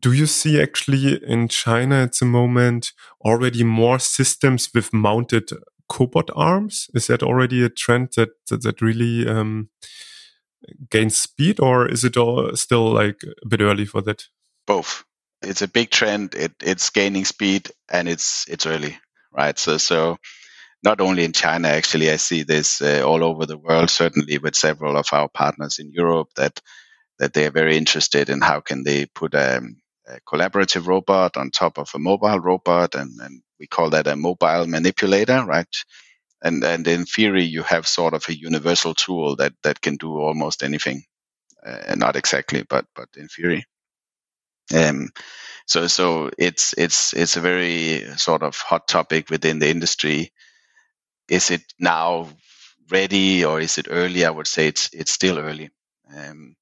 do 0.00 0.12
you 0.12 0.26
see 0.26 0.60
actually 0.60 1.22
in 1.24 1.48
China 1.48 2.02
at 2.02 2.18
the 2.18 2.24
moment 2.24 2.92
already 3.24 3.64
more 3.64 3.98
systems 3.98 4.68
with 4.74 4.92
mounted 4.92 5.50
cobot 5.90 6.30
arms? 6.34 6.88
Is 6.94 7.08
that 7.08 7.22
already 7.22 7.64
a 7.64 7.68
trend 7.68 8.10
that 8.16 8.30
that, 8.48 8.62
that 8.62 8.80
really 8.80 9.28
um, 9.28 9.68
gains 10.90 11.16
speed, 11.16 11.60
or 11.60 11.88
is 11.88 12.04
it 12.04 12.16
all 12.16 12.54
still 12.56 12.92
like 12.92 13.22
a 13.44 13.48
bit 13.48 13.60
early 13.60 13.84
for 13.84 14.02
that? 14.02 14.24
Both. 14.66 15.04
It's 15.42 15.62
a 15.62 15.68
big 15.68 15.90
trend. 15.90 16.34
It, 16.34 16.52
it's 16.62 16.90
gaining 16.90 17.24
speed 17.24 17.70
and 17.90 18.08
it's 18.08 18.46
it's 18.48 18.66
early, 18.66 18.96
right? 19.32 19.58
So 19.58 19.78
so 19.78 20.18
not 20.84 21.00
only 21.00 21.24
in 21.24 21.32
China, 21.32 21.68
actually, 21.68 22.10
I 22.10 22.16
see 22.16 22.42
this 22.42 22.80
uh, 22.80 23.02
all 23.04 23.22
over 23.22 23.46
the 23.46 23.58
world. 23.58 23.90
Certainly 23.90 24.38
with 24.38 24.54
several 24.54 24.96
of 24.96 25.06
our 25.12 25.28
partners 25.28 25.78
in 25.78 25.90
Europe 25.92 26.28
that 26.36 26.60
that 27.18 27.34
they 27.34 27.46
are 27.46 27.50
very 27.52 27.76
interested 27.76 28.30
in 28.30 28.40
how 28.40 28.60
can 28.60 28.84
they 28.84 29.06
put 29.06 29.34
a, 29.34 29.62
a 30.08 30.20
collaborative 30.28 30.86
robot 30.86 31.36
on 31.36 31.50
top 31.50 31.78
of 31.78 31.90
a 31.94 31.98
mobile 31.98 32.40
robot, 32.40 32.94
and, 32.94 33.20
and 33.20 33.42
we 33.60 33.66
call 33.66 33.90
that 33.90 34.06
a 34.06 34.16
mobile 34.16 34.66
manipulator, 34.66 35.44
right? 35.46 35.74
And 36.42 36.64
and 36.64 36.86
in 36.88 37.06
theory, 37.06 37.44
you 37.44 37.62
have 37.64 37.86
sort 37.86 38.14
of 38.14 38.24
a 38.28 38.36
universal 38.38 38.94
tool 38.94 39.36
that 39.36 39.54
that 39.62 39.80
can 39.80 39.96
do 39.96 40.18
almost 40.18 40.62
anything, 40.62 41.04
uh, 41.66 41.94
not 41.96 42.16
exactly, 42.16 42.64
but 42.68 42.86
but 42.96 43.08
in 43.16 43.28
theory. 43.28 43.64
Um, 44.74 45.10
so 45.66 45.86
so 45.88 46.30
it's 46.38 46.74
it's 46.78 47.14
it's 47.14 47.36
a 47.36 47.40
very 47.40 48.04
sort 48.18 48.42
of 48.42 48.56
hot 48.56 48.88
topic 48.88 49.30
within 49.30 49.58
the 49.60 49.68
industry. 49.70 50.32
Is 51.28 51.50
it 51.50 51.62
now 51.78 52.28
ready 52.90 53.44
or 53.44 53.60
is 53.60 53.78
it 53.78 53.88
early? 53.90 54.24
I 54.24 54.30
would 54.30 54.46
say 54.46 54.68
it's 54.68 54.90
it's 54.92 55.12
still 55.12 55.38
early. 55.38 55.70
Um, 56.14 56.56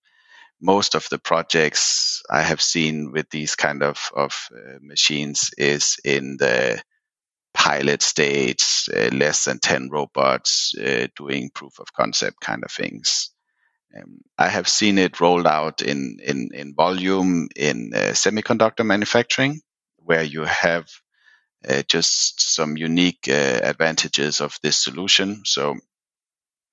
most 0.60 0.94
of 0.96 1.08
the 1.10 1.18
projects 1.18 2.22
I 2.30 2.42
have 2.42 2.62
seen 2.62 3.12
with 3.12 3.30
these 3.30 3.56
kind 3.56 3.82
of, 3.82 3.98
of 4.16 4.34
uh, 4.54 4.78
machines 4.82 5.50
is 5.58 5.98
in 6.04 6.36
the 6.38 6.82
pilot 7.54 8.02
stage, 8.02 8.88
uh, 8.94 9.10
less 9.12 9.44
than 9.44 9.58
10 9.60 9.90
robots 9.90 10.74
uh, 10.78 11.08
doing 11.16 11.50
proof 11.54 11.78
of 11.80 11.92
concept 11.94 12.40
kind 12.40 12.64
of 12.64 12.72
things. 12.72 13.30
Um, 13.96 14.20
I 14.38 14.48
have 14.48 14.68
seen 14.68 14.98
it 14.98 15.20
rolled 15.20 15.46
out 15.46 15.82
in, 15.82 16.18
in, 16.24 16.50
in 16.54 16.74
volume 16.74 17.48
in 17.56 17.92
uh, 17.94 18.12
semiconductor 18.12 18.86
manufacturing, 18.86 19.60
where 19.98 20.22
you 20.24 20.44
have 20.44 20.88
uh, 21.68 21.82
just 21.88 22.54
some 22.54 22.76
unique 22.78 23.28
uh, 23.28 23.60
advantages 23.62 24.40
of 24.40 24.58
this 24.62 24.82
solution. 24.82 25.42
So 25.44 25.76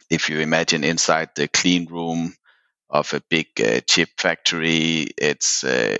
if 0.09 0.29
you 0.29 0.39
imagine 0.41 0.83
inside 0.85 1.31
the 1.35 1.47
clean 1.49 1.87
room 1.87 2.35
of 2.89 3.13
a 3.13 3.21
big 3.29 3.47
uh, 3.61 3.81
chip 3.87 4.09
factory, 4.17 5.07
it's 5.17 5.63
uh, 5.63 5.97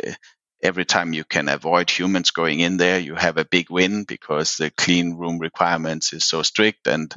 every 0.64 0.86
time 0.86 1.14
you 1.14 1.24
can 1.24 1.50
avoid 1.50 1.90
humans 1.90 2.32
going 2.32 2.60
in 2.62 2.78
there, 2.78 3.00
you 3.00 3.16
have 3.16 3.38
a 3.38 3.46
big 3.46 3.70
win 3.70 4.06
because 4.06 4.58
the 4.58 4.72
clean 4.72 5.16
room 5.16 5.40
requirements 5.40 6.14
is 6.14 6.26
so 6.26 6.44
strict 6.44 6.88
and 6.88 7.14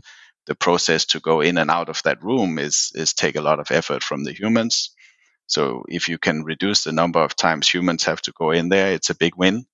the 0.46 0.54
process 0.56 1.06
to 1.06 1.20
go 1.20 1.40
in 1.40 1.58
and 1.58 1.70
out 1.70 1.88
of 1.88 2.02
that 2.04 2.22
room 2.22 2.58
is 2.58 2.92
is 2.94 3.14
take 3.14 3.36
a 3.36 3.42
lot 3.42 3.60
of 3.60 3.70
effort 3.70 4.02
from 4.02 4.24
the 4.24 4.32
humans. 4.32 4.90
So 5.46 5.84
if 5.88 6.08
you 6.08 6.18
can 6.18 6.44
reduce 6.44 6.84
the 6.84 6.92
number 6.92 7.20
of 7.20 7.36
times 7.36 7.68
humans 7.72 8.04
have 8.04 8.22
to 8.22 8.32
go 8.32 8.52
in 8.52 8.70
there, 8.70 8.92
it's 8.92 9.10
a 9.10 9.16
big 9.16 9.36
win. 9.36 9.66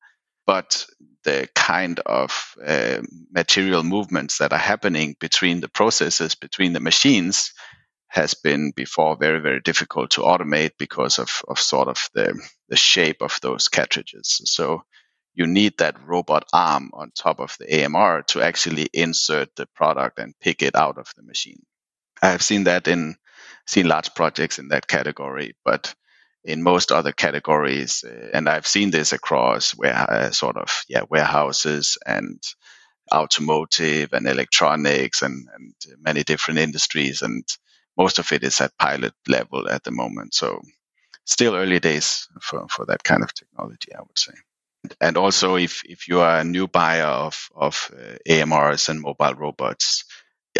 But 0.46 0.86
the 1.24 1.48
kind 1.54 2.00
of 2.06 2.54
uh, 2.64 3.02
material 3.32 3.84
movements 3.84 4.38
that 4.38 4.52
are 4.52 4.58
happening 4.58 5.16
between 5.20 5.60
the 5.60 5.68
processes, 5.68 6.34
between 6.34 6.72
the 6.72 6.80
machines, 6.80 7.52
has 8.08 8.34
been 8.34 8.72
before 8.74 9.16
very, 9.16 9.40
very 9.40 9.60
difficult 9.60 10.10
to 10.12 10.22
automate 10.22 10.72
because 10.78 11.18
of, 11.18 11.30
of 11.48 11.58
sort 11.58 11.88
of 11.88 12.08
the, 12.14 12.38
the 12.68 12.76
shape 12.76 13.22
of 13.22 13.38
those 13.42 13.68
cartridges. 13.68 14.40
So 14.44 14.82
you 15.34 15.46
need 15.46 15.78
that 15.78 16.00
robot 16.06 16.44
arm 16.52 16.90
on 16.94 17.12
top 17.14 17.40
of 17.40 17.56
the 17.58 17.84
AMR 17.84 18.22
to 18.28 18.42
actually 18.42 18.88
insert 18.92 19.54
the 19.56 19.66
product 19.74 20.18
and 20.18 20.34
pick 20.40 20.62
it 20.62 20.74
out 20.74 20.98
of 20.98 21.12
the 21.16 21.22
machine. 21.22 21.62
I 22.22 22.30
have 22.30 22.42
seen 22.42 22.64
that 22.64 22.88
in 22.88 23.16
seen 23.66 23.88
large 23.88 24.14
projects 24.14 24.58
in 24.58 24.68
that 24.68 24.86
category, 24.88 25.54
but 25.64 25.94
in 26.44 26.62
most 26.62 26.92
other 26.92 27.12
categories, 27.12 28.04
uh, 28.06 28.30
and 28.32 28.48
I've 28.48 28.66
seen 28.66 28.90
this 28.90 29.12
across 29.12 29.72
where 29.72 29.94
uh, 29.94 30.30
sort 30.30 30.56
of 30.56 30.84
yeah 30.88 31.02
warehouses 31.10 31.98
and 32.06 32.42
automotive 33.12 34.12
and 34.12 34.26
electronics 34.26 35.22
and, 35.22 35.46
and 35.54 35.74
many 36.00 36.22
different 36.22 36.60
industries, 36.60 37.22
and 37.22 37.44
most 37.98 38.18
of 38.18 38.32
it 38.32 38.44
is 38.44 38.60
at 38.60 38.78
pilot 38.78 39.14
level 39.28 39.68
at 39.70 39.84
the 39.84 39.92
moment. 39.92 40.34
So 40.34 40.60
still 41.26 41.54
early 41.56 41.80
days 41.80 42.28
for, 42.42 42.66
for 42.68 42.86
that 42.86 43.04
kind 43.04 43.22
of 43.22 43.34
technology, 43.34 43.94
I 43.94 44.00
would 44.00 44.18
say. 44.18 44.32
And 45.00 45.16
also, 45.16 45.56
if, 45.56 45.82
if 45.84 46.08
you 46.08 46.20
are 46.20 46.40
a 46.40 46.44
new 46.44 46.68
buyer 46.68 47.06
of, 47.06 47.48
of 47.56 47.90
uh, 47.94 48.16
AMRs 48.28 48.88
and 48.88 49.00
mobile 49.00 49.34
robots, 49.34 50.04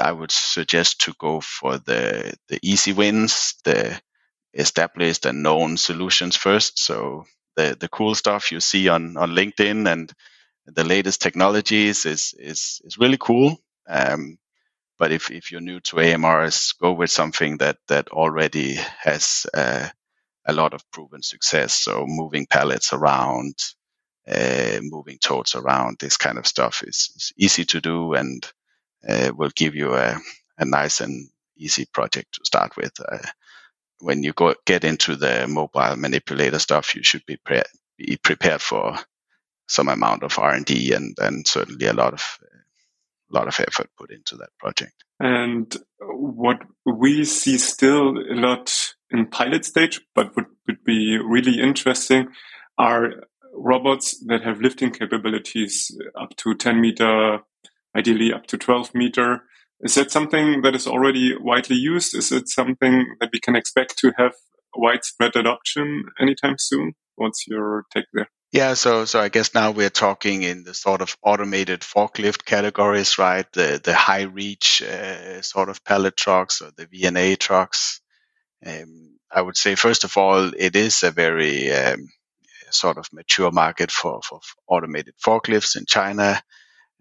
I 0.02 0.12
would 0.12 0.32
suggest 0.32 1.02
to 1.02 1.14
go 1.18 1.40
for 1.40 1.78
the, 1.78 2.34
the 2.48 2.58
easy 2.62 2.92
wins, 2.92 3.54
the 3.64 4.00
established 4.54 5.26
and 5.26 5.42
known 5.42 5.76
solutions 5.76 6.36
first. 6.36 6.78
So 6.78 7.24
the, 7.56 7.76
the 7.78 7.88
cool 7.88 8.14
stuff 8.14 8.52
you 8.52 8.60
see 8.60 8.88
on, 8.88 9.16
on 9.16 9.30
LinkedIn 9.30 9.90
and 9.90 10.12
the 10.66 10.84
latest 10.84 11.22
technologies 11.22 12.06
is, 12.06 12.34
is, 12.38 12.80
is 12.84 12.98
really 12.98 13.18
cool. 13.18 13.58
Um, 13.88 14.38
but 14.98 15.12
if, 15.12 15.30
if 15.30 15.52
you're 15.52 15.60
new 15.62 15.80
to 15.80 15.96
AMRs, 15.96 16.78
go 16.80 16.92
with 16.92 17.10
something 17.10 17.58
that, 17.58 17.78
that 17.88 18.08
already 18.10 18.76
has 19.02 19.46
uh, 19.54 19.88
a 20.46 20.52
lot 20.52 20.74
of 20.74 20.82
proven 20.92 21.22
success. 21.22 21.74
So 21.74 22.04
moving 22.08 22.46
pallets 22.46 22.92
around, 22.92 23.54
uh, 24.28 24.80
moving 24.82 25.18
totes 25.22 25.56
around, 25.56 25.98
this 26.00 26.16
kind 26.16 26.38
of 26.38 26.46
stuff 26.46 26.82
is, 26.86 27.10
is 27.16 27.32
easy 27.38 27.64
to 27.66 27.80
do 27.80 28.14
and 28.14 28.46
uh, 29.08 29.32
will 29.36 29.50
give 29.56 29.74
you 29.74 29.94
a, 29.94 30.18
a 30.58 30.64
nice 30.66 31.00
and 31.00 31.28
easy 31.58 31.86
project 31.92 32.34
to 32.34 32.40
start 32.44 32.76
with. 32.76 32.92
Uh, 33.00 33.18
when 34.00 34.22
you 34.22 34.32
go 34.34 34.54
get 34.66 34.84
into 34.84 35.16
the 35.16 35.46
mobile 35.48 35.96
manipulator 35.96 36.58
stuff, 36.60 36.94
you 36.96 37.02
should 37.04 37.24
be, 37.26 37.38
pre- 37.44 37.62
be 37.98 38.18
prepared 38.22 38.62
for 38.62 38.96
some 39.68 39.88
amount 39.88 40.24
of 40.24 40.38
R 40.38 40.52
and 40.52 40.66
D 40.66 40.92
and 40.92 41.16
and 41.20 41.46
certainly 41.48 41.86
a 41.86 41.94
lot 41.94 42.14
of 42.14 42.22
a 43.30 43.36
lot 43.36 43.48
of 43.48 43.58
effort 43.60 43.88
put 43.98 44.10
into 44.10 44.36
that 44.36 44.50
project. 44.58 45.04
And 45.20 45.74
what 46.00 46.62
we 46.84 47.24
see 47.24 47.58
still 47.58 48.18
a 48.18 48.34
lot 48.34 48.72
in 49.10 49.26
pilot 49.26 49.64
stage, 49.64 50.00
but 50.14 50.34
would, 50.36 50.46
would 50.66 50.84
be 50.84 51.18
really 51.18 51.60
interesting, 51.60 52.28
are 52.78 53.10
robots 53.54 54.22
that 54.26 54.42
have 54.42 54.60
lifting 54.60 54.90
capabilities 54.90 55.96
up 56.20 56.36
to 56.36 56.54
10 56.54 56.80
meter, 56.80 57.40
ideally 57.96 58.32
up 58.32 58.46
to 58.48 58.58
12 58.58 58.94
meter. 58.94 59.42
Is 59.80 59.94
that 59.94 60.10
something 60.10 60.62
that 60.62 60.74
is 60.74 60.86
already 60.86 61.34
widely 61.38 61.76
used? 61.76 62.14
Is 62.14 62.32
it 62.32 62.48
something 62.48 63.16
that 63.20 63.30
we 63.32 63.40
can 63.40 63.56
expect 63.56 63.98
to 63.98 64.12
have 64.18 64.32
widespread 64.74 65.36
adoption 65.36 66.04
anytime 66.20 66.56
soon? 66.58 66.94
What's 67.16 67.46
your 67.46 67.84
take 67.92 68.06
there? 68.12 68.28
Yeah, 68.56 68.74
so 68.74 69.06
so 69.06 69.20
I 69.20 69.30
guess 69.30 69.54
now 69.54 69.72
we're 69.72 69.90
talking 69.90 70.42
in 70.42 70.64
the 70.64 70.74
sort 70.74 71.02
of 71.02 71.16
automated 71.22 71.82
forklift 71.82 72.46
categories, 72.46 73.18
right? 73.18 73.46
The 73.52 73.80
the 73.84 73.94
high 73.94 74.24
reach 74.24 74.82
uh, 74.82 75.42
sort 75.42 75.70
of 75.70 75.84
pallet 75.84 76.16
trucks 76.16 76.62
or 76.62 76.72
the 76.76 76.86
VNA 76.88 77.38
trucks. 77.38 78.00
Um, 78.66 79.18
I 79.30 79.42
would 79.42 79.56
say 79.56 79.76
first 79.76 80.04
of 80.04 80.16
all, 80.16 80.52
it 80.56 80.76
is 80.76 81.02
a 81.04 81.12
very 81.12 81.72
um, 81.72 82.08
sort 82.70 82.98
of 82.98 83.12
mature 83.12 83.52
market 83.52 83.92
for 83.92 84.20
for 84.22 84.40
automated 84.68 85.14
forklifts 85.24 85.76
in 85.76 85.86
China. 85.86 86.42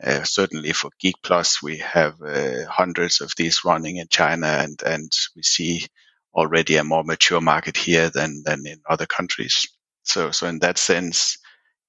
Uh, 0.03 0.24
certainly 0.24 0.74
for 0.74 0.91
Geek 0.99 1.16
Plus, 1.24 1.64
we 1.64 1.78
have 1.80 2.22
uh, 2.22 2.66
hundreds 2.70 3.22
of 3.22 3.34
these 3.38 3.66
running 3.66 3.97
in 3.97 4.08
China, 4.10 4.47
and 4.47 4.82
and 4.86 5.12
we 5.36 5.43
see 5.43 5.88
already 6.36 6.78
a 6.78 6.84
more 6.86 7.03
mature 7.03 7.41
market 7.41 7.78
here 7.78 8.10
than 8.10 8.43
than 8.45 8.66
in 8.68 8.82
other 8.89 9.08
countries. 9.08 9.66
So, 10.03 10.32
so 10.32 10.47
in 10.47 10.60
that 10.60 10.78
sense, 10.78 11.38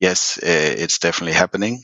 yes, 0.00 0.38
uh, 0.38 0.46
it's 0.46 0.98
definitely 0.98 1.34
happening. 1.34 1.82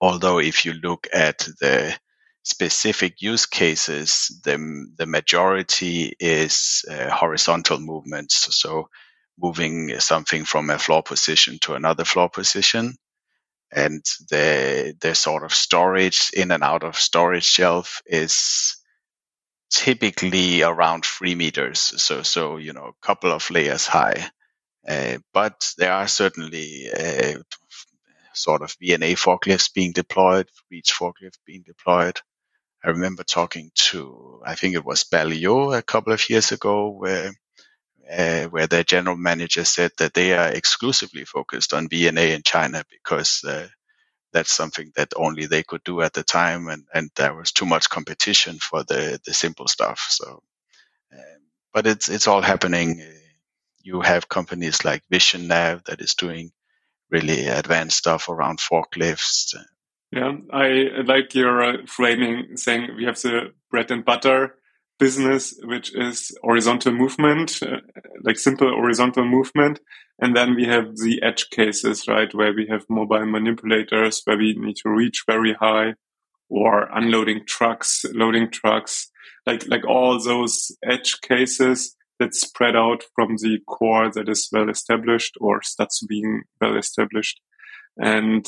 Although, 0.00 0.40
if 0.40 0.64
you 0.66 0.74
look 0.74 1.08
at 1.12 1.48
the 1.60 1.96
specific 2.44 3.22
use 3.22 3.46
cases, 3.46 4.40
the 4.44 4.58
the 4.98 5.06
majority 5.06 6.14
is 6.20 6.84
uh, 6.90 7.10
horizontal 7.10 7.80
movements. 7.80 8.56
So, 8.56 8.88
moving 9.38 9.98
something 10.00 10.44
from 10.46 10.70
a 10.70 10.78
floor 10.78 11.02
position 11.02 11.58
to 11.62 11.74
another 11.74 12.04
floor 12.04 12.30
position, 12.30 12.96
and 13.72 14.04
the 14.30 14.96
the 15.00 15.14
sort 15.14 15.44
of 15.44 15.54
storage 15.54 16.30
in 16.34 16.50
and 16.52 16.64
out 16.64 16.84
of 16.84 16.96
storage 16.98 17.46
shelf 17.46 18.02
is 18.06 18.76
typically 19.70 20.62
around 20.62 21.04
three 21.04 21.34
meters. 21.34 21.80
So, 22.02 22.22
so 22.22 22.56
you 22.58 22.72
know, 22.72 22.86
a 22.88 23.06
couple 23.06 23.32
of 23.32 23.50
layers 23.50 23.86
high. 23.86 24.30
Uh, 24.88 25.18
but 25.34 25.72
there 25.78 25.92
are 25.92 26.08
certainly 26.08 26.88
uh, 26.92 27.38
sort 28.34 28.62
of 28.62 28.76
VNA 28.82 29.14
forklifts 29.16 29.72
being 29.74 29.92
deployed, 29.92 30.48
reach 30.70 30.94
forklift 30.94 31.38
being 31.46 31.64
deployed. 31.66 32.18
I 32.84 32.90
remember 32.90 33.24
talking 33.24 33.70
to, 33.76 34.42
I 34.46 34.54
think 34.56 34.74
it 34.74 34.84
was 34.84 35.04
Balio 35.04 35.76
a 35.78 35.82
couple 35.82 36.12
of 36.14 36.30
years 36.30 36.52
ago, 36.52 36.90
where 36.90 37.32
uh, 38.12 38.44
where 38.46 38.66
their 38.68 38.84
general 38.84 39.16
manager 39.16 39.64
said 39.64 39.92
that 39.98 40.14
they 40.14 40.34
are 40.36 40.48
exclusively 40.50 41.24
focused 41.24 41.74
on 41.74 41.88
VNA 41.88 42.34
in 42.36 42.42
China 42.42 42.84
because 42.90 43.44
uh, 43.44 43.68
that's 44.32 44.52
something 44.52 44.92
that 44.96 45.12
only 45.16 45.46
they 45.46 45.62
could 45.62 45.84
do 45.84 46.02
at 46.02 46.14
the 46.14 46.22
time, 46.24 46.68
and, 46.68 46.84
and 46.94 47.10
there 47.16 47.34
was 47.34 47.52
too 47.52 47.66
much 47.66 47.90
competition 47.90 48.58
for 48.58 48.84
the 48.84 49.20
the 49.26 49.34
simple 49.34 49.68
stuff. 49.68 50.06
So, 50.10 50.42
um, 51.12 51.20
but 51.74 51.86
it's 51.86 52.08
it's 52.08 52.28
all 52.28 52.42
happening 52.42 53.02
you 53.84 54.00
have 54.00 54.28
companies 54.28 54.84
like 54.84 55.02
VisionNav 55.12 55.84
that 55.84 56.00
is 56.00 56.14
doing 56.14 56.50
really 57.10 57.46
advanced 57.46 57.98
stuff 57.98 58.28
around 58.28 58.58
forklifts. 58.58 59.54
Yeah, 60.10 60.32
I 60.52 60.88
like 61.04 61.34
your 61.34 61.62
uh, 61.62 61.76
framing 61.86 62.56
saying 62.56 62.96
we 62.96 63.04
have 63.04 63.20
the 63.20 63.52
bread 63.70 63.90
and 63.90 64.04
butter 64.04 64.54
business, 64.98 65.54
which 65.64 65.94
is 65.94 66.32
horizontal 66.42 66.92
movement, 66.92 67.58
uh, 67.62 67.78
like 68.22 68.38
simple 68.38 68.70
horizontal 68.70 69.24
movement. 69.24 69.80
And 70.20 70.36
then 70.36 70.54
we 70.54 70.64
have 70.64 70.96
the 70.96 71.20
edge 71.22 71.50
cases, 71.50 72.06
right, 72.08 72.32
where 72.32 72.54
we 72.54 72.66
have 72.70 72.84
mobile 72.88 73.26
manipulators, 73.26 74.22
where 74.24 74.38
we 74.38 74.54
need 74.56 74.76
to 74.76 74.90
reach 74.90 75.24
very 75.26 75.54
high 75.54 75.94
or 76.48 76.88
unloading 76.94 77.40
trucks, 77.46 78.04
loading 78.14 78.50
trucks, 78.50 79.10
like, 79.46 79.66
like 79.66 79.84
all 79.86 80.22
those 80.22 80.70
edge 80.84 81.20
cases 81.22 81.96
that's 82.18 82.40
spread 82.40 82.76
out 82.76 83.02
from 83.14 83.36
the 83.36 83.58
core 83.66 84.10
that 84.10 84.28
is 84.28 84.48
well 84.52 84.68
established 84.68 85.36
or 85.40 85.62
starts 85.62 86.04
being 86.06 86.42
well 86.60 86.76
established. 86.76 87.40
And 87.98 88.46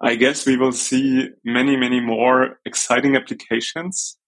I 0.00 0.16
guess 0.16 0.46
we 0.46 0.56
will 0.56 0.72
see 0.72 1.30
many, 1.44 1.76
many 1.76 2.00
more 2.00 2.58
exciting 2.64 3.16
applications. 3.16 4.18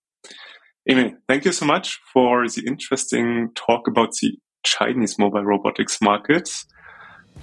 Emil, 0.88 1.12
thank 1.28 1.44
you 1.44 1.52
so 1.52 1.66
much 1.66 2.00
for 2.12 2.48
the 2.48 2.62
interesting 2.66 3.50
talk 3.54 3.88
about 3.88 4.12
the 4.22 4.36
Chinese 4.64 5.18
mobile 5.18 5.44
robotics 5.44 6.00
markets. 6.00 6.66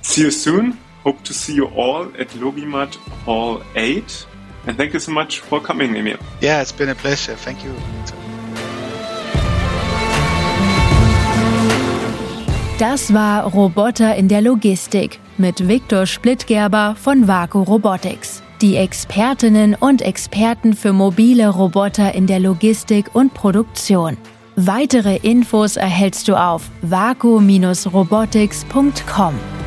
See 0.01 0.21
you 0.21 0.31
soon. 0.31 0.77
Hope 1.03 1.21
to 1.23 1.33
see 1.33 1.55
you 1.55 1.65
all 1.67 2.05
at 2.17 2.29
LogiMAT 2.29 2.95
Hall 3.25 3.61
8. 3.75 4.25
And 4.65 4.77
thank 4.77 4.93
you 4.93 4.99
so 4.99 5.11
much 5.11 5.39
for 5.41 5.59
coming, 5.59 5.95
Emil. 5.95 6.17
Yeah, 6.39 6.61
it's 6.61 6.71
been 6.71 6.89
a 6.89 6.95
pleasure. 6.95 7.35
Thank 7.35 7.63
you. 7.65 7.75
Das 12.79 13.13
war 13.13 13.43
Roboter 13.43 14.15
in 14.15 14.27
der 14.27 14.41
Logistik 14.41 15.19
mit 15.37 15.67
Viktor 15.67 16.07
Splittgerber 16.07 16.95
von 16.99 17.27
Vaku 17.27 17.61
Robotics. 17.61 18.41
Die 18.61 18.77
Expertinnen 18.77 19.75
und 19.75 20.01
Experten 20.01 20.73
für 20.73 20.91
mobile 20.91 21.49
Roboter 21.49 22.15
in 22.15 22.25
der 22.25 22.39
Logistik 22.39 23.13
und 23.13 23.35
Produktion. 23.35 24.17
Weitere 24.55 25.17
Infos 25.17 25.77
erhältst 25.77 26.27
du 26.27 26.35
auf 26.35 26.71
vaku-robotics.com. 26.81 29.62